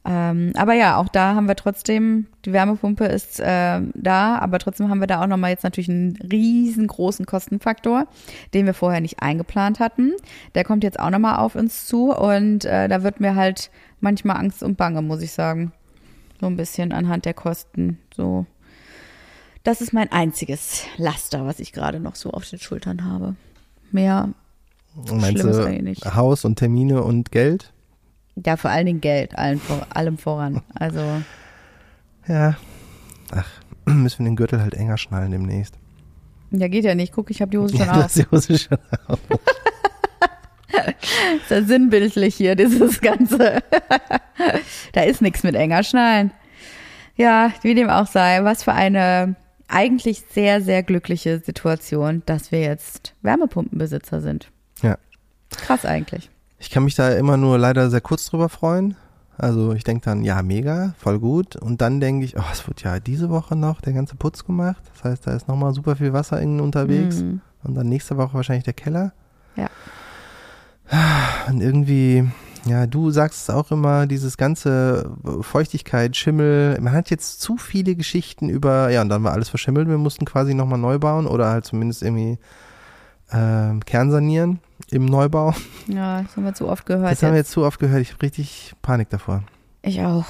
[0.04, 4.88] Ähm, aber ja, auch da haben wir trotzdem, die Wärmepumpe ist äh, da, aber trotzdem
[4.90, 8.08] haben wir da auch nochmal jetzt natürlich einen riesengroßen Kostenfaktor,
[8.52, 10.12] den wir vorher nicht eingeplant hatten.
[10.56, 13.70] Der kommt jetzt auch nochmal auf uns zu und äh, da wird mir halt
[14.00, 15.72] manchmal Angst und Bange, muss ich sagen.
[16.40, 17.98] So ein bisschen anhand der Kosten.
[18.16, 18.46] So.
[19.64, 23.36] Das ist mein einziges Laster, was ich gerade noch so auf den Schultern habe.
[23.92, 24.30] Mehr,
[24.94, 26.14] Meinst Schlimm ist du nicht.
[26.14, 27.72] Haus und Termine und Geld?
[28.44, 30.62] ja, vor allen Dingen Geld, allen vor, allem voran.
[30.74, 31.00] Also.
[32.26, 32.56] Ja.
[33.30, 33.46] Ach,
[33.84, 35.74] müssen wir den Gürtel halt enger schnallen demnächst.
[36.50, 37.12] Ja, geht ja nicht.
[37.12, 38.12] Guck, ich habe die Hose schon Ja, auf.
[38.14, 39.18] die Hose schon auf.
[41.36, 43.58] Ist ja sinnbildlich hier, dieses Ganze.
[44.92, 46.30] da ist nichts mit enger Schnallen.
[47.16, 49.36] Ja, wie dem auch sei, was für eine
[49.72, 54.50] eigentlich sehr, sehr glückliche Situation, dass wir jetzt Wärmepumpenbesitzer sind.
[54.82, 54.98] Ja.
[55.50, 56.30] Krass eigentlich.
[56.58, 58.96] Ich kann mich da immer nur leider sehr kurz drüber freuen.
[59.38, 61.56] Also ich denke dann, ja, mega, voll gut.
[61.56, 64.82] Und dann denke ich, oh, es wird ja diese Woche noch der ganze Putz gemacht.
[64.94, 67.22] Das heißt, da ist nochmal super viel Wasser innen unterwegs.
[67.22, 67.40] Mhm.
[67.64, 69.12] Und dann nächste Woche wahrscheinlich der Keller.
[69.56, 69.70] Ja.
[71.48, 72.30] Und irgendwie,
[72.64, 77.94] ja, du sagst es auch immer, dieses ganze Feuchtigkeit, Schimmel, man hat jetzt zu viele
[77.96, 81.50] Geschichten über, ja, und dann war alles verschimmelt, wir mussten quasi nochmal neu bauen oder
[81.50, 82.38] halt zumindest irgendwie
[83.32, 84.60] ähm, kernsanieren
[84.90, 85.54] im Neubau.
[85.88, 87.10] Ja, das haben wir zu oft gehört.
[87.10, 87.48] Das haben wir jetzt.
[87.48, 89.42] jetzt zu oft gehört, ich habe richtig Panik davor.
[89.82, 90.26] Ich auch.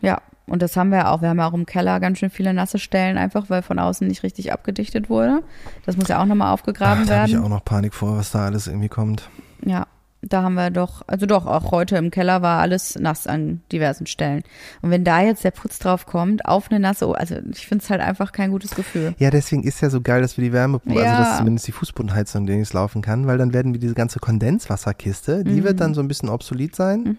[0.00, 1.20] Ja, und das haben wir auch.
[1.20, 4.08] Wir haben ja auch im Keller ganz schön viele nasse Stellen, einfach weil von außen
[4.08, 5.42] nicht richtig abgedichtet wurde.
[5.84, 7.44] Das muss ja auch nochmal aufgegraben Ach, da habe ich werden.
[7.44, 9.28] auch noch Panik vor, was da alles irgendwie kommt.
[9.64, 9.86] Ja,
[10.28, 14.06] da haben wir doch, also doch, auch heute im Keller war alles nass an diversen
[14.06, 14.42] Stellen.
[14.82, 17.90] Und wenn da jetzt der Putz drauf kommt, auf eine nasse, also ich finde es
[17.90, 19.14] halt einfach kein gutes Gefühl.
[19.18, 21.06] Ja, deswegen ist ja so geil, dass wir die Wärmepumpe, Ja.
[21.10, 25.44] also dass zumindest die Fußbodenheizung demnächst laufen kann, weil dann werden wir diese ganze Kondenswasserkiste,
[25.44, 25.64] die Mhm.
[25.64, 27.16] wird dann so ein bisschen obsolet sein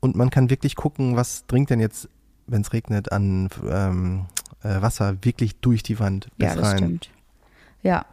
[0.00, 2.08] und man kann wirklich gucken, was dringt denn jetzt,
[2.46, 4.26] wenn es regnet, an ähm,
[4.62, 6.76] äh, Wasser wirklich durch die Wand bis Ja, das rein.
[6.78, 7.10] stimmt.
[7.82, 8.04] Ja,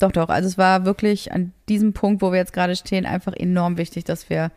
[0.00, 0.28] doch, doch.
[0.28, 4.04] Also es war wirklich an diesem Punkt, wo wir jetzt gerade stehen, einfach enorm wichtig,
[4.04, 4.50] dass wir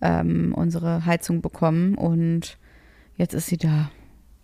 [0.00, 1.94] ähm, unsere Heizung bekommen.
[1.96, 2.56] Und
[3.16, 3.90] jetzt ist sie da.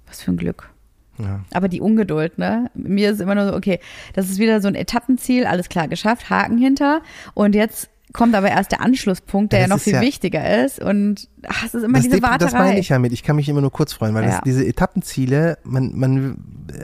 [0.07, 0.71] Was für ein Glück.
[1.19, 1.41] Ja.
[1.53, 2.71] Aber die Ungeduld, ne?
[2.75, 3.81] Mir ist immer nur so, okay,
[4.13, 7.01] das ist wieder so ein Etappenziel, alles klar geschafft, Haken hinter.
[7.35, 10.65] Und jetzt kommt aber erst der Anschlusspunkt, der Ja, ja, das noch viel ja- wichtiger
[10.65, 10.79] ist.
[10.79, 12.79] Und ach, es ist immer Das, diese Dep- das meine Warterei.
[12.79, 13.13] ich ja mit.
[13.13, 14.31] Ich kann mich immer nur kurz freuen, weil Ja.
[14.31, 16.37] das, diese Etappenziele, man, man,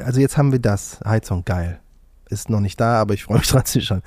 [0.04, 1.78] also jetzt haben wir das, Heizung, geil.
[2.32, 4.02] Ist noch nicht da, aber ich freue mich trotzdem schon.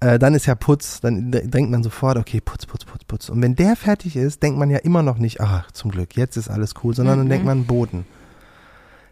[0.00, 3.28] Äh, dann ist ja Putz, dann denkt man sofort, okay, Putz, Putz, Putz, Putz.
[3.30, 6.36] Und wenn der fertig ist, denkt man ja immer noch nicht, ach, zum Glück, jetzt
[6.36, 7.30] ist alles cool, sondern dann Mhm.
[7.30, 8.04] denkt man Boden.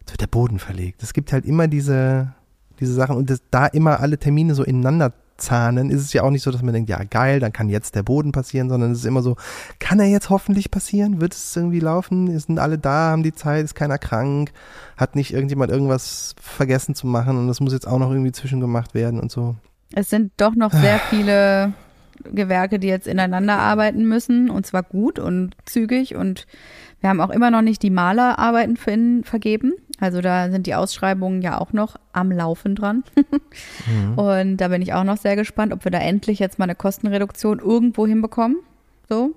[0.00, 1.02] Jetzt wird der Boden verlegt.
[1.02, 2.32] Es gibt halt immer diese,
[2.80, 6.30] diese Sachen und das, da immer alle Termine so ineinander zahnen, ist es ja auch
[6.30, 8.98] nicht so, dass man denkt, ja geil, dann kann jetzt der Boden passieren, sondern es
[8.98, 9.36] ist immer so,
[9.78, 11.20] kann er jetzt hoffentlich passieren?
[11.20, 12.38] Wird es irgendwie laufen?
[12.38, 14.52] Sind alle da, haben die Zeit, ist keiner krank?
[14.96, 18.94] Hat nicht irgendjemand irgendwas vergessen zu machen und das muss jetzt auch noch irgendwie zwischengemacht
[18.94, 19.56] werden und so.
[19.92, 21.72] Es sind doch noch sehr viele
[22.24, 26.46] Gewerke, die jetzt ineinander arbeiten müssen und zwar gut und zügig und
[27.00, 29.74] wir haben auch immer noch nicht die Malerarbeiten für innen vergeben.
[30.00, 33.04] Also da sind die Ausschreibungen ja auch noch am Laufen dran.
[34.16, 36.74] Und da bin ich auch noch sehr gespannt, ob wir da endlich jetzt mal eine
[36.74, 38.56] Kostenreduktion irgendwo hinbekommen.
[39.08, 39.32] So.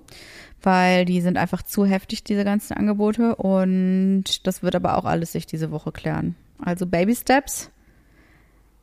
[0.60, 3.36] Weil die sind einfach zu heftig, diese ganzen Angebote.
[3.36, 6.34] Und das wird aber auch alles sich diese Woche klären.
[6.60, 7.70] Also Baby Steps,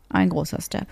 [0.10, 0.88] ein großer Step.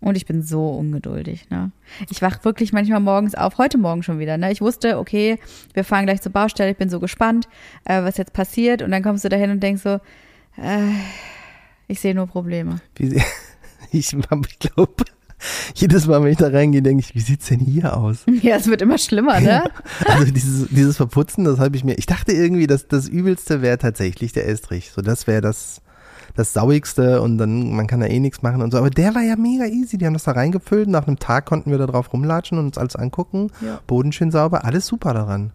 [0.00, 1.50] Und ich bin so ungeduldig.
[1.50, 1.72] Ne?
[2.08, 4.38] Ich wach wirklich manchmal morgens auf, heute Morgen schon wieder.
[4.38, 4.50] Ne?
[4.50, 5.38] Ich wusste, okay,
[5.74, 7.48] wir fahren gleich zur Baustelle, ich bin so gespannt,
[7.84, 8.80] äh, was jetzt passiert.
[8.80, 10.00] Und dann kommst du dahin und denkst so,
[10.56, 10.90] äh,
[11.86, 12.80] ich sehe nur Probleme.
[12.96, 13.20] Wie,
[13.90, 15.04] ich ich glaube,
[15.74, 18.24] jedes Mal, wenn ich da reingehe, denke ich, wie sieht's denn hier aus?
[18.42, 19.70] Ja, es wird immer schlimmer, ne?
[20.06, 23.78] Also dieses, dieses Verputzen, das habe ich mir, ich dachte irgendwie, dass das Übelste wäre
[23.78, 24.92] tatsächlich der Estrich.
[24.94, 25.82] So, das wäre das,
[26.40, 28.78] das Sauigste und dann, man kann da eh nichts machen und so.
[28.78, 29.98] Aber der war ja mega easy.
[29.98, 30.88] Die haben das da reingefüllt.
[30.88, 33.50] Nach einem Tag konnten wir da drauf rumlatschen und uns alles angucken.
[33.60, 33.80] Ja.
[33.86, 35.52] Boden schön sauber, alles super daran.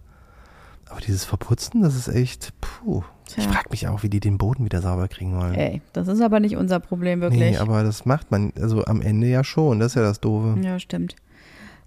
[0.89, 3.03] Aber dieses Verputzen, das ist echt, puh.
[3.27, 3.51] Ich Tja.
[3.51, 5.55] frage mich auch, wie die den Boden wieder sauber kriegen wollen.
[5.55, 7.39] Ey, das ist aber nicht unser Problem, wirklich.
[7.39, 9.79] Nee, aber das macht man, also am Ende ja schon.
[9.79, 10.59] Das ist ja das Doofe.
[10.61, 11.15] Ja, stimmt.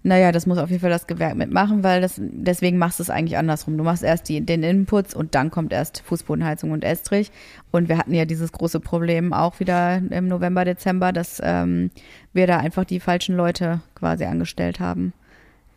[0.01, 3.09] Naja, das muss auf jeden Fall das Gewerk mitmachen, weil das, deswegen machst du es
[3.09, 3.77] eigentlich andersrum.
[3.77, 7.31] Du machst erst die, den Innenputz und dann kommt erst Fußbodenheizung und Estrich.
[7.71, 11.91] Und wir hatten ja dieses große Problem auch wieder im November, Dezember, dass ähm,
[12.31, 15.11] wir da einfach die falschen Leute quasi angestellt haben,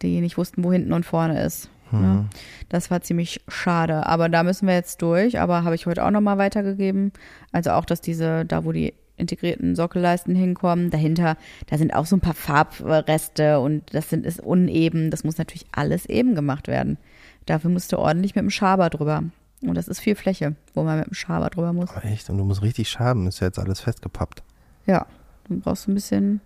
[0.03, 1.69] die nicht wussten, wo hinten und vorne ist.
[2.01, 2.25] Ne?
[2.69, 4.07] Das war ziemlich schade.
[4.07, 5.41] Aber da müssen wir jetzt durch.
[5.41, 7.13] Aber habe ich heute auch nochmal weitergegeben.
[7.51, 11.37] Also auch, dass diese, da wo die integrierten Sockelleisten hinkommen, dahinter,
[11.67, 15.11] da sind auch so ein paar Farbreste und das sind, ist uneben.
[15.11, 16.99] Das muss natürlich alles eben gemacht werden.
[17.47, 19.25] Dafür musst du ordentlich mit dem Schaber drüber.
[19.63, 21.91] Und das ist viel Fläche, wo man mit dem Schaber drüber muss.
[21.91, 24.43] Aber echt, und du musst richtig schaben, ist ja jetzt alles festgepappt.
[24.87, 25.07] Ja,
[25.49, 26.41] du brauchst ein bisschen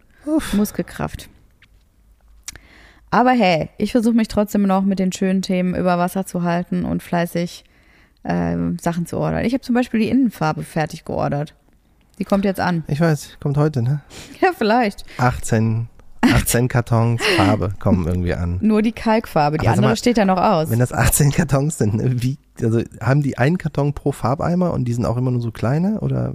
[0.52, 1.30] Muskelkraft.
[3.10, 6.84] Aber hey, ich versuche mich trotzdem noch mit den schönen Themen über Wasser zu halten
[6.84, 7.64] und fleißig
[8.24, 9.44] ähm, Sachen zu ordern.
[9.44, 11.54] Ich habe zum Beispiel die Innenfarbe fertig geordert.
[12.18, 12.84] Die kommt jetzt an.
[12.88, 14.00] Ich weiß, kommt heute, ne?
[14.40, 15.04] Ja, vielleicht.
[15.18, 15.88] 18,
[16.22, 18.58] 18 Kartons Farbe kommen irgendwie an.
[18.62, 19.58] Nur die Kalkfarbe.
[19.58, 20.70] Die Aber andere mal, steht ja noch aus.
[20.70, 24.86] Wenn das 18 Kartons sind, ne, wie, also haben die einen Karton pro Farbeimer und
[24.86, 26.34] die sind auch immer nur so kleine oder?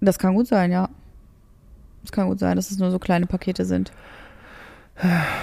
[0.00, 0.88] Das kann gut sein, ja.
[2.02, 3.92] Das kann gut sein, dass es nur so kleine Pakete sind.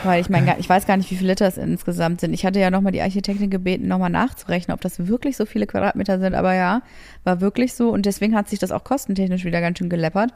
[0.03, 2.33] Weil ich meine, ich weiß gar nicht, wie viele Liter es insgesamt sind.
[2.33, 6.19] Ich hatte ja nochmal die Architektin gebeten, nochmal nachzurechnen, ob das wirklich so viele Quadratmeter
[6.19, 6.33] sind.
[6.33, 6.81] Aber ja,
[7.23, 7.91] war wirklich so.
[7.91, 10.33] Und deswegen hat sich das auch kostentechnisch wieder ganz schön geleppert.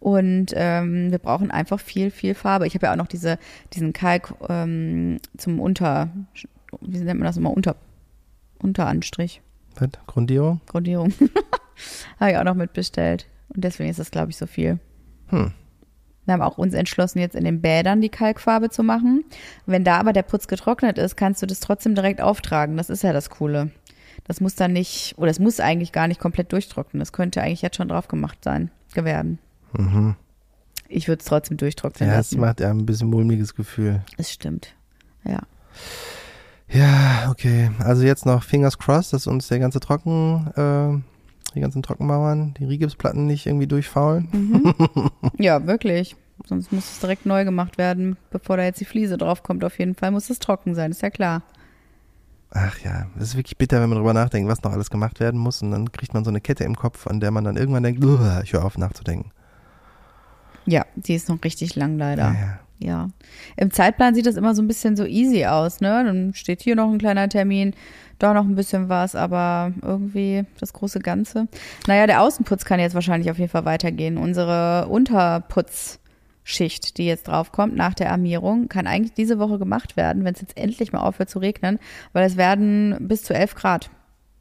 [0.00, 2.66] Und ähm, wir brauchen einfach viel, viel Farbe.
[2.66, 3.38] Ich habe ja auch noch diese,
[3.74, 6.08] diesen Kalk ähm, zum Unter,
[6.80, 7.76] wie nennt man das immer, Unter,
[8.60, 9.40] Unteranstrich.
[9.76, 9.90] Was?
[10.08, 10.60] Grundierung?
[10.66, 11.12] Grundierung.
[12.18, 13.28] Habe ich auch noch mitbestellt.
[13.54, 14.80] Und deswegen ist das, glaube ich, so viel.
[15.28, 15.52] Hm.
[16.28, 19.24] Wir haben auch uns entschlossen, jetzt in den Bädern die Kalkfarbe zu machen.
[19.66, 22.76] Wenn da aber der Putz getrocknet ist, kannst du das trotzdem direkt auftragen.
[22.76, 23.70] Das ist ja das Coole.
[24.24, 26.98] Das muss dann nicht, oder es muss eigentlich gar nicht komplett durchtrocknen.
[27.00, 29.38] Das könnte eigentlich jetzt schon drauf gemacht sein, werden.
[29.72, 30.16] Mhm.
[30.88, 32.40] Ich würde es trotzdem durchtrocknen Ja, es lassen.
[32.40, 34.02] macht ja ein bisschen mulmiges Gefühl.
[34.18, 34.74] Es stimmt.
[35.24, 35.40] Ja.
[36.70, 37.70] Ja, okay.
[37.78, 41.17] Also jetzt noch Fingers crossed, dass uns der ganze Trocken, äh,
[41.58, 44.28] die ganzen Trockenmauern, die Rigipsplatten nicht irgendwie durchfaulen.
[44.32, 44.74] Mhm.
[45.38, 46.16] Ja, wirklich.
[46.46, 49.64] Sonst muss es direkt neu gemacht werden, bevor da jetzt die Fliese draufkommt.
[49.64, 51.42] Auf jeden Fall muss es trocken sein, ist ja klar.
[52.50, 55.38] Ach ja, es ist wirklich bitter, wenn man drüber nachdenkt, was noch alles gemacht werden
[55.38, 57.82] muss und dann kriegt man so eine Kette im Kopf, an der man dann irgendwann
[57.82, 59.32] denkt, "Uah, ich höre auf nachzudenken.
[60.64, 62.22] Ja, die ist noch richtig lang leider.
[62.24, 62.58] Ja, ja.
[62.80, 63.08] Ja.
[63.56, 66.04] Im Zeitplan sieht das immer so ein bisschen so easy aus, ne?
[66.04, 67.74] Dann steht hier noch ein kleiner Termin,
[68.18, 71.48] da noch ein bisschen was, aber irgendwie das große Ganze.
[71.86, 74.18] Naja, der Außenputz kann jetzt wahrscheinlich auf jeden Fall weitergehen.
[74.18, 80.34] Unsere Unterputzschicht, die jetzt draufkommt nach der Armierung, kann eigentlich diese Woche gemacht werden, wenn
[80.34, 81.78] es jetzt endlich mal aufhört zu regnen,
[82.12, 83.90] weil es werden bis zu 11 Grad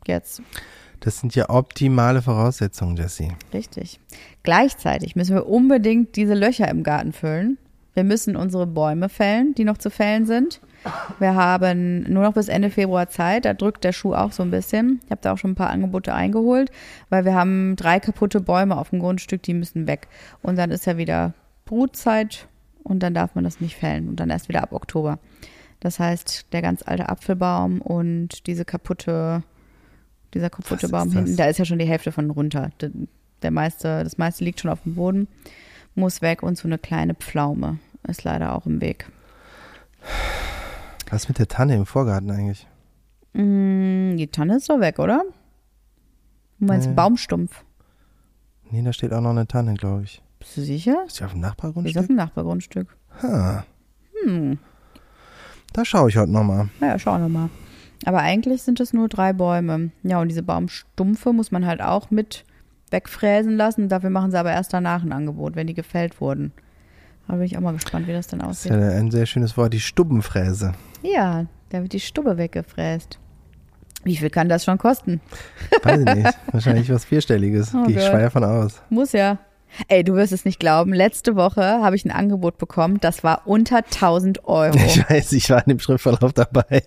[0.08, 0.42] jetzt.
[1.00, 3.30] Das sind ja optimale Voraussetzungen, Jesse.
[3.54, 4.00] Richtig.
[4.44, 7.58] Gleichzeitig müssen wir unbedingt diese Löcher im Garten füllen.
[7.94, 10.62] Wir müssen unsere Bäume fällen, die noch zu fällen sind.
[11.20, 13.46] Wir haben nur noch bis Ende Februar Zeit.
[13.46, 15.02] Da drückt der Schuh auch so ein bisschen.
[15.06, 16.72] Ich habe da auch schon ein paar Angebote eingeholt,
[17.10, 20.08] weil wir haben drei kaputte Bäume auf dem Grundstück, die müssen weg.
[20.42, 21.34] Und dann ist ja wieder
[21.66, 22.48] Brutzeit
[22.84, 25.20] und dann darf man das nicht fällen und dann erst wieder ab Oktober.
[25.80, 29.44] Das heißt, der ganz alte Apfelbaum und diese kaputte,
[30.34, 32.72] dieser kaputte Baum hinten, da ist ja schon die Hälfte von runter.
[32.82, 32.90] Der,
[33.44, 35.28] der meiste, das meiste liegt schon auf dem Boden,
[35.96, 37.78] muss weg und so eine kleine Pflaume
[38.08, 39.08] ist leider auch im Weg.
[41.10, 42.68] Was ist mit der Tanne im Vorgarten eigentlich?
[43.34, 45.24] Mm, die Tanne ist doch weg, oder?
[46.60, 46.94] Du meinst Nee.
[46.96, 47.64] Baumstumpf?
[48.72, 50.22] Nee, da steht auch noch eine Tanne, glaube ich.
[50.40, 51.04] Bist du sicher?
[51.08, 52.08] Ist die auf dem Die ist auf Nachbargrundstück?
[52.08, 52.98] dem Nachbargrundstück.
[53.24, 53.64] Ha,
[54.24, 54.58] Hm.
[55.74, 56.70] da schaue ich heute nochmal.
[56.80, 57.50] Naja, schauen wir mal.
[58.06, 59.92] Aber eigentlich sind es nur drei Bäume.
[60.04, 62.46] Ja, und diese Baumstumpfe muss man halt auch mit
[62.92, 63.90] wegfräsen lassen.
[63.90, 66.52] Dafür machen sie aber erst danach ein Angebot, wenn die gefällt wurden.
[67.28, 68.72] Da bin ich auch mal gespannt, wie das dann Das ist aussieht.
[68.72, 70.74] ja ein sehr schönes Wort, die Stubbenfräse.
[71.04, 73.20] Ja, da wird die Stubbe weggefräst.
[74.04, 75.20] Wie viel kann das schon kosten?
[75.84, 76.38] Weiß ich nicht.
[76.52, 77.74] Wahrscheinlich was Vierstelliges.
[77.76, 78.82] Oh Gehe ich schwer von aus.
[78.90, 79.40] Muss ja.
[79.90, 80.94] Ey, du wirst es nicht glauben.
[80.94, 84.78] Letzte Woche habe ich ein Angebot bekommen, das war unter 1000 Euro.
[84.78, 86.84] Ich weiß, ich war in dem Schriftverlauf dabei.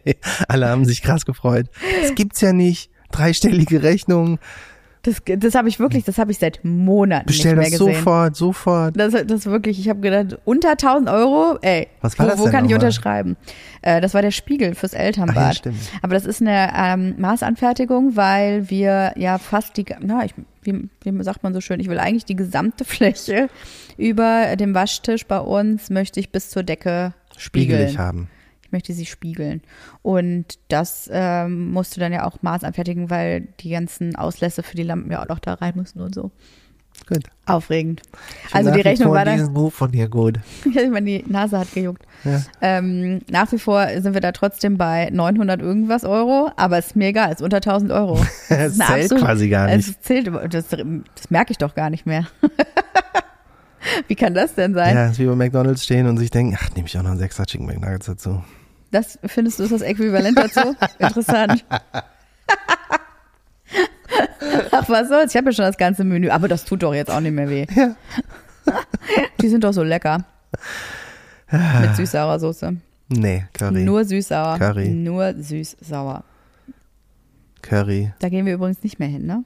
[0.48, 1.66] Alle haben sich krass gefreut.
[2.02, 2.90] Das gibt's ja nicht.
[3.12, 4.38] Dreistellige Rechnungen.
[5.02, 7.94] Das, das habe ich wirklich, das habe ich seit Monaten Bestell nicht mehr das gesehen.
[7.94, 8.96] sofort, sofort.
[8.98, 12.44] Das, das wirklich, ich habe gedacht, unter 1000 Euro, ey, Was war wo, das wo
[12.44, 12.84] denn kann ich nochmal?
[12.86, 13.36] unterschreiben?
[13.82, 15.56] Äh, das war der Spiegel fürs Ach ja, Elternbad.
[15.56, 15.78] stimmt.
[16.02, 21.22] Aber das ist eine ähm, Maßanfertigung, weil wir ja fast die, na, ich, wie, wie
[21.24, 23.48] sagt man so schön, ich will eigentlich die gesamte Fläche
[23.96, 27.78] über dem Waschtisch bei uns möchte ich bis zur Decke spiegeln.
[27.88, 28.28] Spiegelig haben.
[28.70, 29.62] Ich möchte sie spiegeln.
[30.02, 34.84] Und das ähm, musst du dann ja auch maßanfertigen, weil die ganzen Auslässe für die
[34.84, 36.30] Lampen ja auch noch da rein müssen und so.
[37.08, 37.24] Gut.
[37.46, 38.02] Aufregend.
[38.46, 39.38] Ich Also die Rechnung war dann.
[39.38, 40.38] diesen Move von dir gut.
[40.72, 42.02] Ja, ich meine, die Nase hat gejuckt.
[42.22, 42.42] Ja.
[42.60, 46.96] Ähm, nach wie vor sind wir da trotzdem bei 900 irgendwas Euro, aber es ist
[46.96, 48.24] mir egal, es ist unter 1000 Euro.
[48.50, 49.88] Es zählt absolut- quasi gar nicht.
[49.88, 52.26] Es zählt, das, das merke ich doch gar nicht mehr.
[54.08, 54.94] Wie kann das denn sein?
[54.94, 57.18] Ja, ist wie bei McDonalds stehen und sich denken, ach, nehme ich auch noch einen
[57.18, 58.42] Sechser Chicken McNuggets dazu.
[58.90, 60.74] Das findest du ist das Äquivalent dazu?
[60.98, 61.64] Interessant.
[64.72, 65.32] Ach, was soll's?
[65.32, 67.48] Ich habe ja schon das ganze Menü, aber das tut doch jetzt auch nicht mehr
[67.48, 67.66] weh.
[67.74, 67.94] Ja.
[69.40, 70.24] Die sind doch so lecker.
[71.50, 72.76] Mit süß-saurer Soße.
[73.08, 73.84] Nee, Curry.
[73.84, 74.58] Nur süß-sauer.
[74.58, 74.88] Curry.
[74.90, 76.24] Nur süß-sauer.
[77.62, 78.12] Curry.
[78.20, 79.44] Da gehen wir übrigens nicht mehr hin, ne?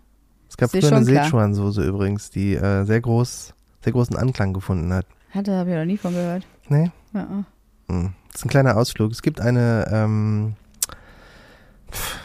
[0.49, 1.05] Es gab früher eine.
[1.05, 5.07] Sichuan-Soße übrigens, die äh, sehr groß, sehr großen Anklang gefunden hat.
[5.31, 6.47] Hatte, habe ich noch nie von gehört.
[6.69, 6.91] Nee?
[7.13, 7.45] Ja.
[7.89, 8.13] Hm.
[8.35, 9.13] Das ist ein kleiner Ausflug.
[9.13, 10.55] Es gibt eine ähm,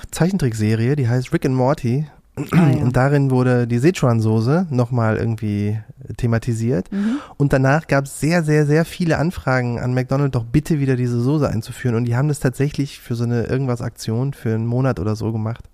[0.09, 2.07] Zeichentrickserie, die heißt Rick and Morty.
[2.51, 2.81] Ah, ja.
[2.81, 5.79] Und darin wurde die Sichuan-Soße nochmal irgendwie
[6.17, 6.91] thematisiert.
[6.91, 7.19] Mhm.
[7.37, 11.21] Und danach gab es sehr, sehr, sehr viele Anfragen an McDonald's, doch bitte wieder diese
[11.21, 11.95] Soße einzuführen.
[11.95, 15.31] Und die haben das tatsächlich für so eine irgendwas Aktion für einen Monat oder so
[15.31, 15.65] gemacht.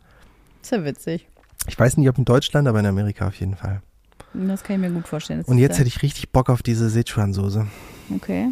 [0.61, 1.29] Ist ja witzig.
[1.67, 3.81] Ich weiß nicht, ob in Deutschland, aber in Amerika auf jeden Fall.
[4.33, 5.39] Das kann ich mir gut vorstellen.
[5.39, 7.67] Das Und jetzt hätte ich richtig Bock auf diese Sichuan-Soße.
[8.13, 8.51] Okay.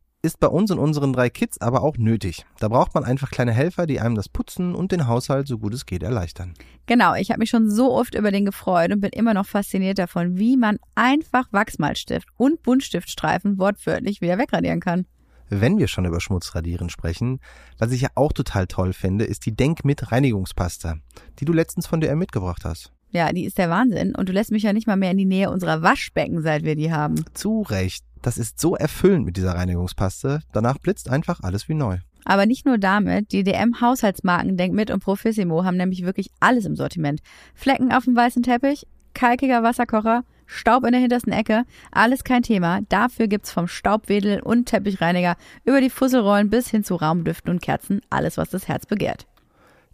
[0.23, 2.45] Ist bei uns und unseren drei Kids aber auch nötig.
[2.59, 5.73] Da braucht man einfach kleine Helfer, die einem das Putzen und den Haushalt so gut
[5.73, 6.53] es geht erleichtern.
[6.85, 9.97] Genau, ich habe mich schon so oft über den gefreut und bin immer noch fasziniert
[9.97, 15.07] davon, wie man einfach Wachsmalstift und Buntstiftstreifen wortwörtlich wieder wegradieren kann.
[15.49, 17.39] Wenn wir schon über Schmutzradieren sprechen,
[17.79, 20.97] was ich ja auch total toll finde, ist die Denk mit Reinigungspasta,
[21.39, 22.91] die du letztens von DM mitgebracht hast.
[23.09, 25.25] Ja, die ist der Wahnsinn und du lässt mich ja nicht mal mehr in die
[25.25, 27.25] Nähe unserer Waschbecken, seit wir die haben.
[27.33, 28.05] Zu Recht.
[28.21, 30.41] Das ist so erfüllend mit dieser Reinigungspaste.
[30.51, 31.97] Danach blitzt einfach alles wie neu.
[32.23, 36.75] Aber nicht nur damit, die DM-Haushaltsmarken Denk mit und Profissimo haben nämlich wirklich alles im
[36.75, 37.21] Sortiment.
[37.55, 42.81] Flecken auf dem weißen Teppich, kalkiger Wasserkocher, Staub in der hintersten Ecke, alles kein Thema.
[42.89, 48.01] Dafür gibt's vom Staubwedel und Teppichreiniger über die Fusselrollen bis hin zu Raumdüften und Kerzen
[48.09, 49.25] alles, was das Herz begehrt.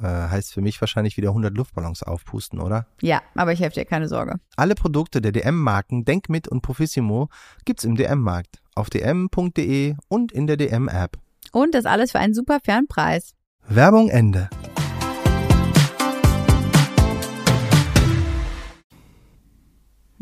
[0.00, 2.86] Äh, heißt für mich wahrscheinlich wieder 100 Luftballons aufpusten, oder?
[3.00, 4.36] Ja, aber ich helfe dir, keine Sorge.
[4.56, 7.28] Alle Produkte der DM-Marken Denk mit und Profissimo
[7.64, 11.18] gibt's im DM-Markt, auf dm.de und in der DM-App.
[11.52, 13.34] Und das alles für einen super fairen Preis.
[13.68, 14.48] Werbung Ende.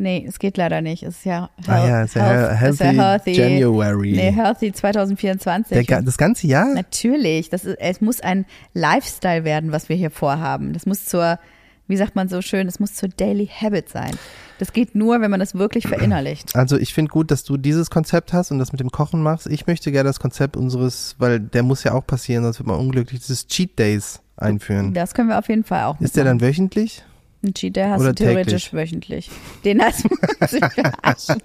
[0.01, 1.03] Nee, es geht leider nicht.
[1.03, 4.13] Es ist ja, ah ja, es ist ja health, healthy, ja healthy January.
[4.13, 5.87] Nee, Healthy 2024.
[5.87, 6.73] Der, das ganze Jahr?
[6.73, 10.73] Natürlich, das ist, es muss ein Lifestyle werden, was wir hier vorhaben.
[10.73, 11.39] Das muss zur,
[11.87, 14.13] wie sagt man so schön, es muss zur Daily Habit sein.
[14.59, 16.55] Das geht nur, wenn man das wirklich verinnerlicht.
[16.61, 19.49] Also ich finde gut, dass du dieses Konzept hast und das mit dem Kochen machst.
[19.49, 22.79] Ich möchte gerne das Konzept unseres, weil der muss ja auch passieren, sonst wird man
[22.79, 24.95] unglücklich, dieses Cheat Days einführen.
[24.95, 27.05] Das können wir auf jeden Fall auch Ist der dann wöchentlich?
[27.43, 28.73] Ein Cheat Day hast Oder du theoretisch täglich?
[28.73, 29.31] wöchentlich.
[29.65, 30.09] Den hast du
[30.47, 31.43] sich verarschen.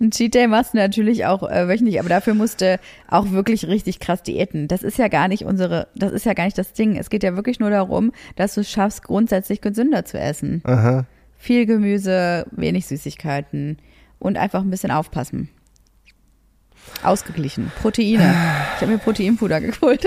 [0.00, 2.78] Ein Cheat Day machst du natürlich auch äh, wöchentlich, aber dafür musst du
[3.08, 4.68] auch wirklich richtig krass diäten.
[4.68, 6.96] Das ist ja gar nicht unsere, das ist ja gar nicht das Ding.
[6.96, 10.60] Es geht ja wirklich nur darum, dass du es schaffst, grundsätzlich gesünder zu essen.
[10.64, 11.06] Aha.
[11.38, 13.78] Viel Gemüse, wenig Süßigkeiten
[14.18, 15.48] und einfach ein bisschen aufpassen.
[17.02, 17.72] Ausgeglichen.
[17.80, 18.34] Proteine.
[18.76, 20.04] Ich habe mir Proteinpuder geholt.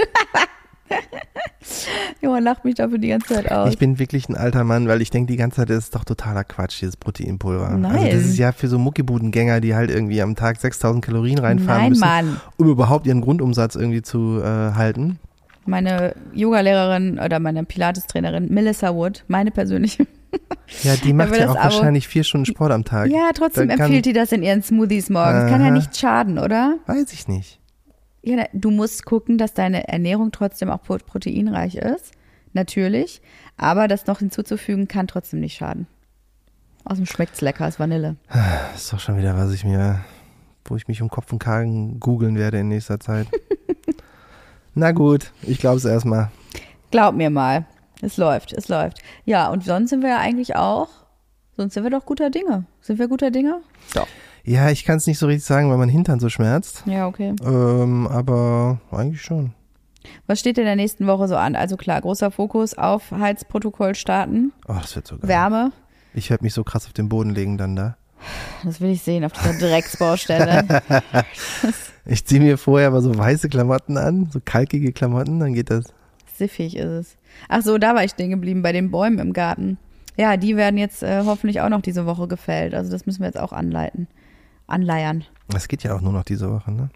[2.21, 3.69] Johann lacht mich dafür die ganze Zeit aus.
[3.71, 6.03] Ich bin wirklich ein alter Mann, weil ich denke die ganze Zeit, das ist doch
[6.03, 7.65] totaler Quatsch, dieses Proteinpulver.
[7.67, 8.05] Also Nein.
[8.11, 11.89] das ist ja für so Muckibudengänger, die halt irgendwie am Tag 6000 Kalorien reinfahren Nein,
[11.89, 12.41] müssen, Mann.
[12.57, 15.19] um überhaupt ihren Grundumsatz irgendwie zu äh, halten.
[15.65, 20.05] Meine Yoga-Lehrerin oder meine Pilates-Trainerin Melissa Wood, meine persönliche.
[20.83, 23.09] Ja, die macht ja auch Abo- wahrscheinlich vier Stunden Sport am Tag.
[23.09, 25.49] Ja, trotzdem kann- empfiehlt die das in ihren Smoothies morgens.
[25.49, 25.71] Kann ja Aha.
[25.75, 26.75] nicht schaden, oder?
[26.87, 27.61] Weiß ich nicht.
[28.25, 32.11] Ja, du musst gucken, dass deine Ernährung trotzdem auch pro- proteinreich ist.
[32.53, 33.21] Natürlich.
[33.57, 35.85] Aber das noch hinzuzufügen kann trotzdem nicht schaden.
[36.85, 38.15] Außerdem schmeckt's lecker, ist Vanille.
[38.31, 39.99] Das ist doch schon wieder, was ich mir,
[40.65, 43.27] wo ich mich um Kopf und Kragen googeln werde in nächster Zeit.
[44.73, 46.31] Na gut, ich glaube es erstmal.
[46.91, 47.65] Glaub mir mal.
[48.01, 49.01] Es läuft, es läuft.
[49.25, 50.89] Ja, und sonst sind wir ja eigentlich auch,
[51.55, 52.65] sonst sind wir doch guter Dinge.
[52.81, 53.61] Sind wir guter Dinge?
[53.93, 54.07] Doch.
[54.45, 56.83] Ja, ich kann es nicht so richtig sagen, weil mein Hintern so schmerzt.
[56.85, 57.33] Ja, okay.
[57.43, 59.53] Ähm, aber eigentlich schon.
[60.27, 61.55] Was steht in der nächsten Woche so an?
[61.55, 65.29] Also klar, großer Fokus auf Heizprotokoll starten, Oh, das wird so geil.
[65.29, 65.71] Wärme.
[66.13, 67.97] Ich werde mich so krass auf den Boden legen dann da.
[68.63, 70.81] Das will ich sehen auf dieser Drecksbaustelle.
[72.05, 75.85] Ich ziehe mir vorher aber so weiße Klamotten an, so kalkige Klamotten, dann geht das.
[76.37, 77.17] Siffig ist es.
[77.49, 79.77] Ach so, da war ich stehen geblieben, bei den Bäumen im Garten.
[80.15, 82.75] Ja, die werden jetzt äh, hoffentlich auch noch diese Woche gefällt.
[82.75, 84.07] Also das müssen wir jetzt auch anleiten.
[84.67, 85.23] Anleiern.
[85.49, 86.89] Das geht ja auch nur noch diese Woche, ne?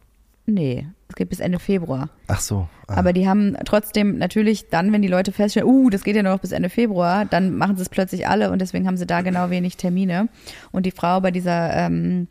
[0.45, 2.09] Nee, es geht bis Ende Februar.
[2.27, 2.67] Ach so.
[2.87, 2.95] Ah.
[2.97, 6.33] Aber die haben trotzdem natürlich dann, wenn die Leute feststellen, uh, das geht ja nur
[6.33, 9.21] noch bis Ende Februar, dann machen sie es plötzlich alle und deswegen haben sie da
[9.21, 10.27] genau wenig Termine.
[10.71, 12.27] Und die Frau bei dieser ähm,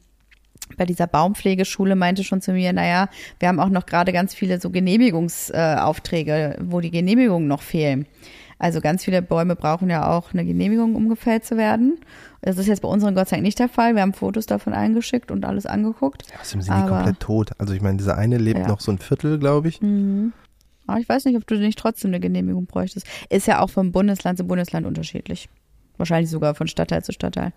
[0.77, 3.09] bei dieser Baumpflegeschule meinte schon zu mir, naja,
[3.39, 8.07] wir haben auch noch gerade ganz viele so Genehmigungsaufträge, äh, wo die Genehmigungen noch fehlen.
[8.59, 11.99] Also ganz viele Bäume brauchen ja auch eine Genehmigung, um gefällt zu werden.
[12.43, 13.95] Das ist jetzt bei unseren Gott sei Dank nicht der Fall.
[13.95, 16.25] Wir haben Fotos davon eingeschickt und alles angeguckt.
[16.31, 17.53] Ja, außerdem sind die komplett tot.
[17.59, 18.69] Also ich meine, dieser eine lebt Ja.
[18.69, 19.81] Noch so ein Viertel, glaube ich.
[20.87, 23.07] Aber ich weiß nicht, ob du nicht trotzdem eine Genehmigung bräuchtest.
[23.29, 25.49] Ist ja auch vom Bundesland zu Bundesland unterschiedlich.
[25.97, 27.53] Wahrscheinlich sogar von Stadtteil zu Stadtteil.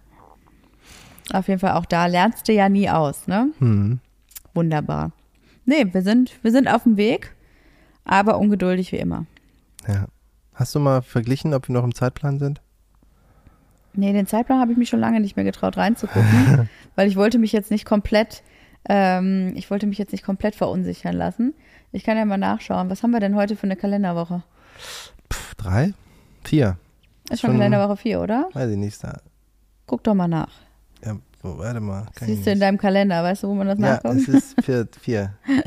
[1.31, 3.49] Auf jeden Fall auch da lernst du ja nie aus, ne?
[3.59, 3.99] Hm.
[4.53, 5.11] Wunderbar.
[5.65, 7.33] Nee, wir sind, wir sind auf dem Weg,
[8.03, 9.25] aber ungeduldig wie immer.
[9.87, 10.07] Ja.
[10.61, 12.61] Hast du mal verglichen, ob wir noch im Zeitplan sind?
[13.93, 17.39] Nee, den Zeitplan habe ich mich schon lange nicht mehr getraut reinzugucken, weil ich wollte
[17.39, 18.43] mich jetzt nicht komplett,
[18.87, 21.55] ähm, ich wollte mich jetzt nicht komplett verunsichern lassen.
[21.91, 22.91] Ich kann ja mal nachschauen.
[22.91, 24.43] Was haben wir denn heute für eine Kalenderwoche?
[25.33, 25.93] Pff, drei?
[26.43, 26.77] Vier?
[27.31, 28.47] Ist schon, Schon- Kalenderwoche 4, oder?
[28.53, 29.03] Weiß ich nicht.
[29.03, 29.19] Da-
[29.87, 30.51] Guck doch mal nach.
[31.03, 32.05] Ja, so, warte mal.
[32.19, 34.15] Siehst du in deinem Kalender, weißt du, wo man das Ja, nachguckt?
[34.15, 34.87] es ist vier.
[35.01, 35.33] vier.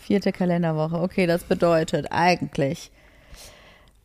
[0.00, 1.00] Vierte Kalenderwoche.
[1.00, 2.90] Okay, das bedeutet eigentlich.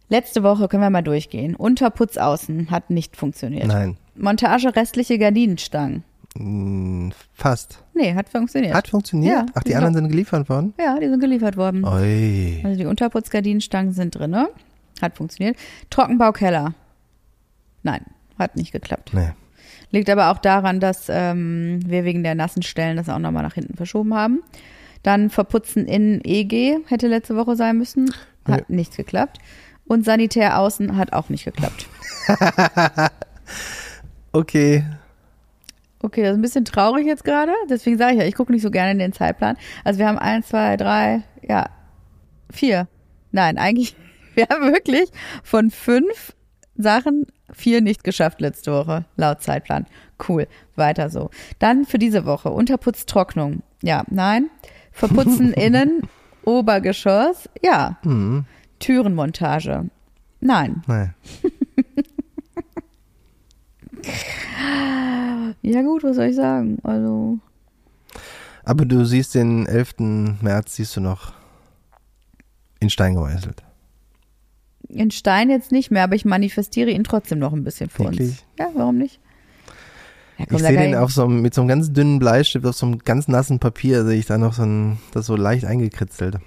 [0.09, 1.55] Letzte Woche können wir mal durchgehen.
[1.55, 3.67] Unterputz außen hat nicht funktioniert.
[3.67, 3.97] Nein.
[4.15, 6.03] Montage restliche Gardinenstangen.
[6.37, 7.83] Hm, Fast.
[7.93, 8.73] Nee, hat funktioniert.
[8.73, 9.33] Hat funktioniert?
[9.35, 10.73] Ja, Ach, die anderen sind geliefert worden?
[10.79, 11.83] ja, die sind geliefert worden.
[11.85, 12.61] Oi.
[12.63, 14.49] Also die Unterputzgardinenstangen sind drinne.
[15.01, 15.57] Hat funktioniert.
[15.89, 16.73] Trockenbaukeller.
[17.83, 18.01] Nein,
[18.39, 19.11] hat nicht geklappt.
[19.13, 19.29] Nee.
[19.91, 23.53] Liegt aber auch daran, dass ähm, wir wegen der nassen Stellen das auch nochmal nach
[23.53, 24.41] hinten verschoben haben.
[25.03, 28.11] Dann verputzen in EG hätte letzte Woche sein müssen.
[28.47, 29.39] Hat nichts geklappt.
[29.87, 31.87] Und sanitär außen hat auch nicht geklappt.
[34.37, 34.83] Okay.
[35.99, 37.53] Okay, das ist ein bisschen traurig jetzt gerade.
[37.69, 39.57] Deswegen sage ich ja, ich gucke nicht so gerne in den Zeitplan.
[39.83, 41.69] Also wir haben eins, zwei, drei, ja,
[42.51, 42.87] vier.
[43.31, 43.95] Nein, eigentlich,
[44.35, 45.09] wir haben wirklich
[45.43, 46.35] von fünf
[46.75, 49.87] Sachen vier nicht geschafft letzte Woche, laut Zeitplan.
[50.27, 51.31] Cool, weiter so.
[51.57, 53.63] Dann für diese Woche Unterputztrocknung.
[53.81, 54.51] Ja, nein.
[54.91, 56.07] Verputzen innen,
[56.43, 57.49] Obergeschoss.
[57.63, 57.97] Ja.
[58.03, 58.45] Hm.
[58.79, 59.89] Türenmontage.
[60.39, 60.83] Nein.
[60.87, 61.13] Nein.
[65.61, 66.77] Ja gut, was soll ich sagen?
[66.83, 67.39] Also
[68.63, 69.95] Aber du siehst den 11.
[70.41, 71.33] März, siehst du noch
[72.79, 73.63] in Stein gemeißelt.
[74.87, 78.17] In Stein jetzt nicht mehr, aber ich manifestiere ihn trotzdem noch ein bisschen für uns.
[78.17, 78.45] Wirklich?
[78.57, 79.19] Ja, warum nicht?
[80.37, 82.75] Ja, komm, Ich sehe den auf so einem, mit so einem ganz dünnen Bleistift auf
[82.75, 86.37] so einem ganz nassen Papier, sehe ich da noch so ein, das so leicht eingekritzelt.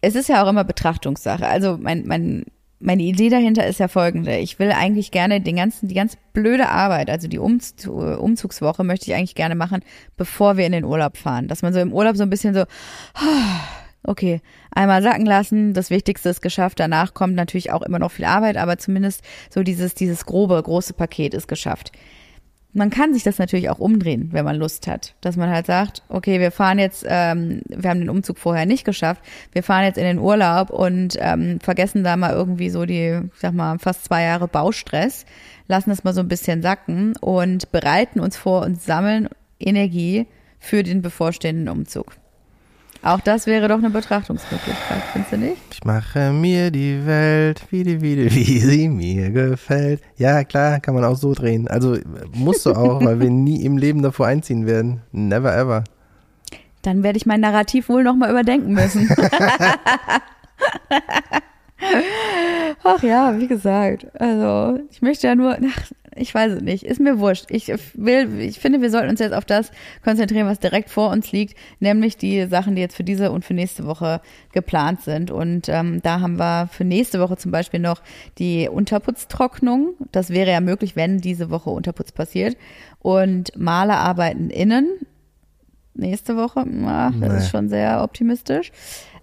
[0.00, 1.46] Es ist ja auch immer Betrachtungssache.
[1.46, 2.44] Also mein, mein,
[2.80, 4.36] meine Idee dahinter ist ja folgende.
[4.38, 9.10] Ich will eigentlich gerne den ganzen, die ganz blöde Arbeit, also die Umz Umzugswoche möchte
[9.10, 9.82] ich eigentlich gerne machen,
[10.16, 11.48] bevor wir in den Urlaub fahren.
[11.48, 12.64] Dass man so im Urlaub so ein bisschen so,
[14.04, 14.40] okay,
[14.70, 18.56] einmal sacken lassen, das Wichtigste ist geschafft, danach kommt natürlich auch immer noch viel Arbeit,
[18.56, 21.92] aber zumindest so dieses, dieses grobe, große Paket ist geschafft.
[22.78, 25.16] Man kann sich das natürlich auch umdrehen, wenn man Lust hat.
[25.20, 28.84] Dass man halt sagt, okay, wir fahren jetzt, ähm, wir haben den Umzug vorher nicht
[28.84, 29.20] geschafft,
[29.50, 33.40] wir fahren jetzt in den Urlaub und ähm, vergessen da mal irgendwie so die, ich
[33.40, 35.26] sag mal, fast zwei Jahre Baustress,
[35.66, 40.28] lassen das mal so ein bisschen sacken und bereiten uns vor und sammeln Energie
[40.60, 42.14] für den bevorstehenden Umzug.
[43.02, 45.56] Auch das wäre doch eine Betrachtungsmöglichkeit, findest du nicht?
[45.72, 50.02] Ich mache mir die Welt, wie die, wie die, wie sie mir gefällt.
[50.16, 51.68] Ja, klar, kann man auch so drehen.
[51.68, 51.96] Also
[52.34, 55.02] musst du auch, weil wir nie im Leben davor einziehen werden.
[55.12, 55.84] Never ever.
[56.82, 59.08] Dann werde ich mein Narrativ wohl nochmal überdenken müssen.
[62.84, 67.00] Ach ja, wie gesagt, also ich möchte ja nur, ach, ich weiß es nicht, ist
[67.00, 67.46] mir wurscht.
[67.50, 69.70] Ich will, ich finde, wir sollten uns jetzt auf das
[70.02, 73.54] konzentrieren, was direkt vor uns liegt, nämlich die Sachen, die jetzt für diese und für
[73.54, 74.20] nächste Woche
[74.52, 75.30] geplant sind.
[75.30, 78.02] Und ähm, da haben wir für nächste Woche zum Beispiel noch
[78.38, 79.94] die Unterputztrocknung.
[80.12, 82.56] Das wäre ja möglich, wenn diese Woche Unterputz passiert.
[83.00, 84.88] Und Malerarbeiten innen
[85.94, 86.64] nächste Woche.
[86.86, 87.38] Ach, das Nee.
[87.38, 88.72] ist schon sehr optimistisch.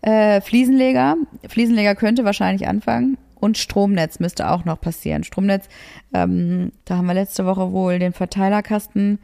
[0.06, 1.16] Äh, Fliesenleger.
[1.48, 3.18] Fliesenleger könnte wahrscheinlich anfangen.
[3.34, 5.24] Und Stromnetz müsste auch noch passieren.
[5.24, 5.68] Stromnetz,
[6.14, 9.18] ähm, da haben wir letzte Woche wohl den Verteilerkasten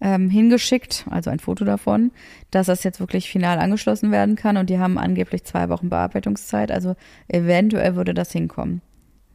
[0.00, 2.12] ähm, hingeschickt, also ein Foto davon,
[2.50, 4.56] dass das jetzt wirklich final angeschlossen werden kann.
[4.56, 6.72] Und die haben angeblich zwei Wochen Bearbeitungszeit.
[6.72, 6.96] Also
[7.28, 8.80] eventuell würde das hinkommen.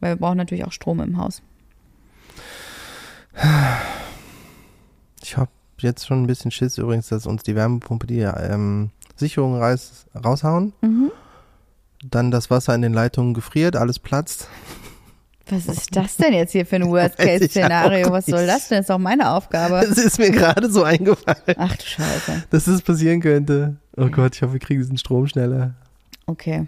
[0.00, 1.42] Weil wir brauchen natürlich auch Strom im Haus.
[5.22, 9.56] Ich habe jetzt schon ein bisschen Schiss übrigens, dass uns die Wärmepumpe die ähm, Sicherung
[9.58, 10.72] reiß, raushauen.
[10.80, 11.10] Mhm.
[12.08, 14.48] Dann das Wasser in den Leitungen gefriert, alles platzt.
[15.50, 18.08] Was ist das denn jetzt hier für ein Worst-Case-Szenario?
[18.08, 18.76] auch Was soll das denn?
[18.78, 19.84] Das ist doch meine Aufgabe.
[19.88, 22.44] Das ist mir gerade so eingefallen, Ach du Scheiße.
[22.50, 23.76] dass das passieren könnte.
[23.96, 25.74] Oh Gott, ich hoffe, wir kriegen diesen Strom schneller.
[26.26, 26.66] Okay.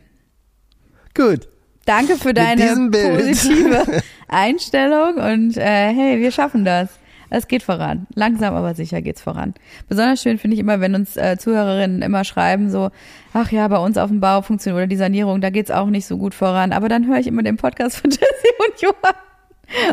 [1.14, 1.46] Gut.
[1.84, 6.88] Danke für deine positive Einstellung und äh, hey, wir schaffen das.
[7.30, 8.06] Es geht voran.
[8.14, 9.54] Langsam, aber sicher geht's voran.
[9.88, 12.90] Besonders schön finde ich immer, wenn uns äh, Zuhörerinnen immer schreiben so,
[13.32, 16.06] ach ja, bei uns auf dem Bau funktioniert oder die Sanierung, da geht's auch nicht
[16.06, 16.72] so gut voran.
[16.72, 18.22] Aber dann höre ich immer den Podcast von Jesse
[18.68, 19.14] und Johann.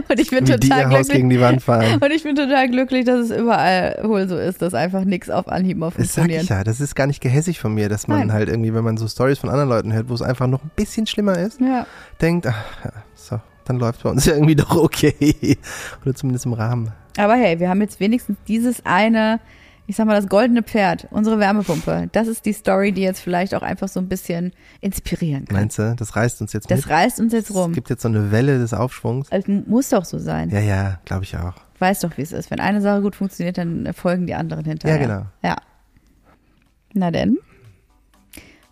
[0.09, 1.11] Und ich bin Wie total ihr Haus glücklich.
[1.17, 1.99] gegen die Wand fahren.
[2.01, 5.47] Und ich bin total glücklich, dass es überall wohl so ist, dass einfach nichts auf
[5.47, 6.43] Anhieb mal Das sag funktioniert.
[6.45, 8.33] ich ja, das ist gar nicht gehässig von mir, dass man Nein.
[8.33, 10.71] halt irgendwie, wenn man so Stories von anderen Leuten hört, wo es einfach noch ein
[10.75, 11.85] bisschen schlimmer ist, Ja.
[12.19, 12.55] denkt, ach,
[13.69, 15.57] dann läuft bei uns ja irgendwie doch okay.
[16.03, 16.91] Oder zumindest im Rahmen.
[17.17, 19.39] Aber hey, wir haben jetzt wenigstens dieses eine,
[19.87, 22.09] ich sag mal, das goldene Pferd, unsere Wärmepumpe.
[22.11, 24.51] Das ist die Story, die jetzt vielleicht auch einfach so ein bisschen
[24.81, 25.57] inspirieren kann.
[25.57, 26.89] Meinst du, das reißt uns jetzt Das mit?
[26.89, 27.73] reißt uns jetzt Es rum.
[27.73, 29.27] gibt jetzt so eine Welle des Aufschwungs.
[29.31, 30.49] Es muss doch so sein.
[30.51, 31.53] Ja, ja, glaube ich auch.
[31.79, 32.51] Weiß doch, wie es ist.
[32.51, 34.99] Wenn eine Sache gut funktioniert, dann folgen die anderen hinterher.
[34.99, 35.25] Ja, genau.
[35.43, 35.55] Ja.
[36.93, 37.37] Na denn,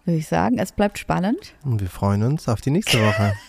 [0.06, 1.54] würde ich sagen, es bleibt spannend.
[1.64, 3.34] Und wir freuen uns auf die nächste Woche.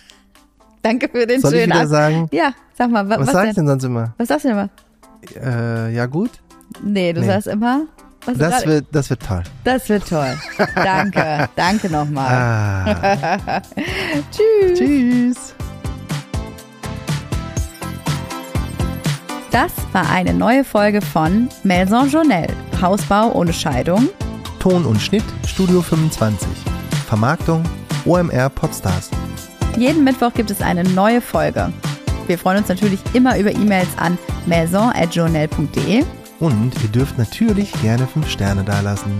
[0.86, 2.28] Danke für den Soll ich schönen wieder Ab sagen?
[2.32, 3.66] Ja, sag mal, wa Was, was, sag ich denn?
[3.66, 4.14] denn sonst immer?
[4.18, 4.70] Was sagst du denn immer?
[5.88, 6.30] Äh, ja gut,
[6.82, 7.26] Nee, du Nee.
[7.26, 7.82] sagst immer.
[8.24, 9.42] Was das wird, das wird toll.
[9.64, 10.36] das wird toll.
[10.74, 11.48] Danke.
[11.56, 12.26] Danke nochmal.
[12.34, 13.62] Ah,
[14.32, 14.78] Tschüss.
[14.78, 15.54] tschüss.
[19.52, 22.46] Das war eine neue Folge von Maison Journal.
[22.82, 24.08] Hausbau ohne Scheidung.
[24.60, 26.46] Ton und Schnitt Studio 25.
[27.06, 27.62] Vermarktung
[28.04, 29.10] OMR Podstars.
[29.76, 31.70] Jeden Mittwoch gibt es eine neue Folge.
[32.26, 34.16] Wir freuen uns natürlich immer über E-Mails an
[34.46, 36.02] maison.journal.de.
[36.40, 39.12] Und ihr dürft natürlich gerne 5 Sterne dalassen.